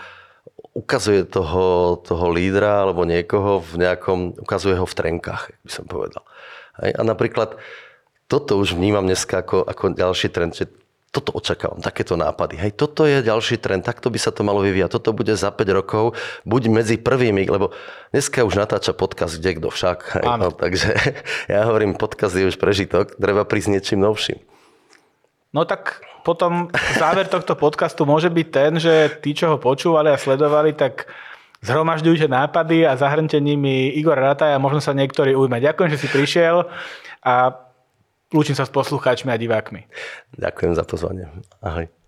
ukazuje 0.73 1.29
toho, 1.29 1.97
toho 2.01 2.27
lídra 2.33 2.89
alebo 2.89 3.05
niekoho 3.05 3.61
v 3.61 3.85
nejakom, 3.85 4.41
ukazuje 4.41 4.77
ho 4.81 4.89
v 4.89 4.97
trenkách, 4.97 5.53
by 5.65 5.71
som 5.71 5.85
povedal. 5.85 6.25
Hej, 6.81 6.97
a 6.97 7.03
napríklad 7.05 7.61
toto 8.25 8.57
už 8.57 8.81
vnímam 8.81 9.05
dneska 9.05 9.45
ako, 9.45 9.69
ako 9.69 9.93
ďalší 9.93 10.33
trend, 10.33 10.57
že 10.57 10.73
toto 11.13 11.37
očakávam, 11.37 11.85
takéto 11.85 12.17
nápady. 12.17 12.57
Hej, 12.57 12.73
toto 12.73 13.05
je 13.05 13.21
ďalší 13.21 13.61
trend, 13.61 13.85
takto 13.85 14.09
by 14.09 14.17
sa 14.17 14.33
to 14.33 14.41
malo 14.41 14.65
vyvíjať. 14.65 14.97
Toto 14.97 15.13
bude 15.13 15.37
za 15.37 15.53
5 15.53 15.61
rokov, 15.77 16.17
buď 16.49 16.73
medzi 16.73 16.97
prvými, 16.97 17.53
lebo 17.53 17.77
dneska 18.17 18.41
už 18.49 18.57
natáča 18.57 18.97
podcast 18.97 19.37
kde 19.37 19.61
kto 19.61 19.69
však. 19.69 19.99
Hej, 20.17 20.25
Áno. 20.25 20.49
no, 20.49 20.57
takže 20.57 20.89
ja 21.53 21.69
hovorím, 21.69 22.01
podcast 22.01 22.33
je 22.33 22.49
už 22.49 22.57
prežitok, 22.57 23.21
treba 23.21 23.45
prísť 23.45 23.77
niečím 23.77 24.01
novším. 24.01 24.41
No 25.53 25.69
tak 25.69 26.01
potom 26.23 26.71
záver 26.99 27.27
tohto 27.27 27.55
podcastu 27.59 28.07
môže 28.07 28.31
byť 28.31 28.47
ten, 28.51 28.73
že 28.79 29.19
tí, 29.23 29.35
čo 29.35 29.55
ho 29.55 29.57
počúvali 29.59 30.11
a 30.11 30.19
sledovali, 30.19 30.75
tak 30.75 31.11
zhromažďujte 31.63 32.27
nápady 32.27 32.87
a 32.87 32.99
zahrňte 32.99 33.39
nimi 33.39 33.95
Igor 33.95 34.19
Rataj 34.19 34.55
a 34.55 34.63
možno 34.63 34.83
sa 34.83 34.95
niektorí 34.95 35.35
ujme. 35.35 35.63
Ďakujem, 35.63 35.91
že 35.95 36.01
si 36.03 36.09
prišiel 36.11 36.67
a 37.23 37.35
lúčim 38.35 38.59
sa 38.59 38.67
s 38.67 38.75
poslucháčmi 38.75 39.31
a 39.31 39.39
divákmi. 39.39 39.87
Ďakujem 40.35 40.73
za 40.75 40.83
pozvanie. 40.83 41.31
Ahoj. 41.63 42.02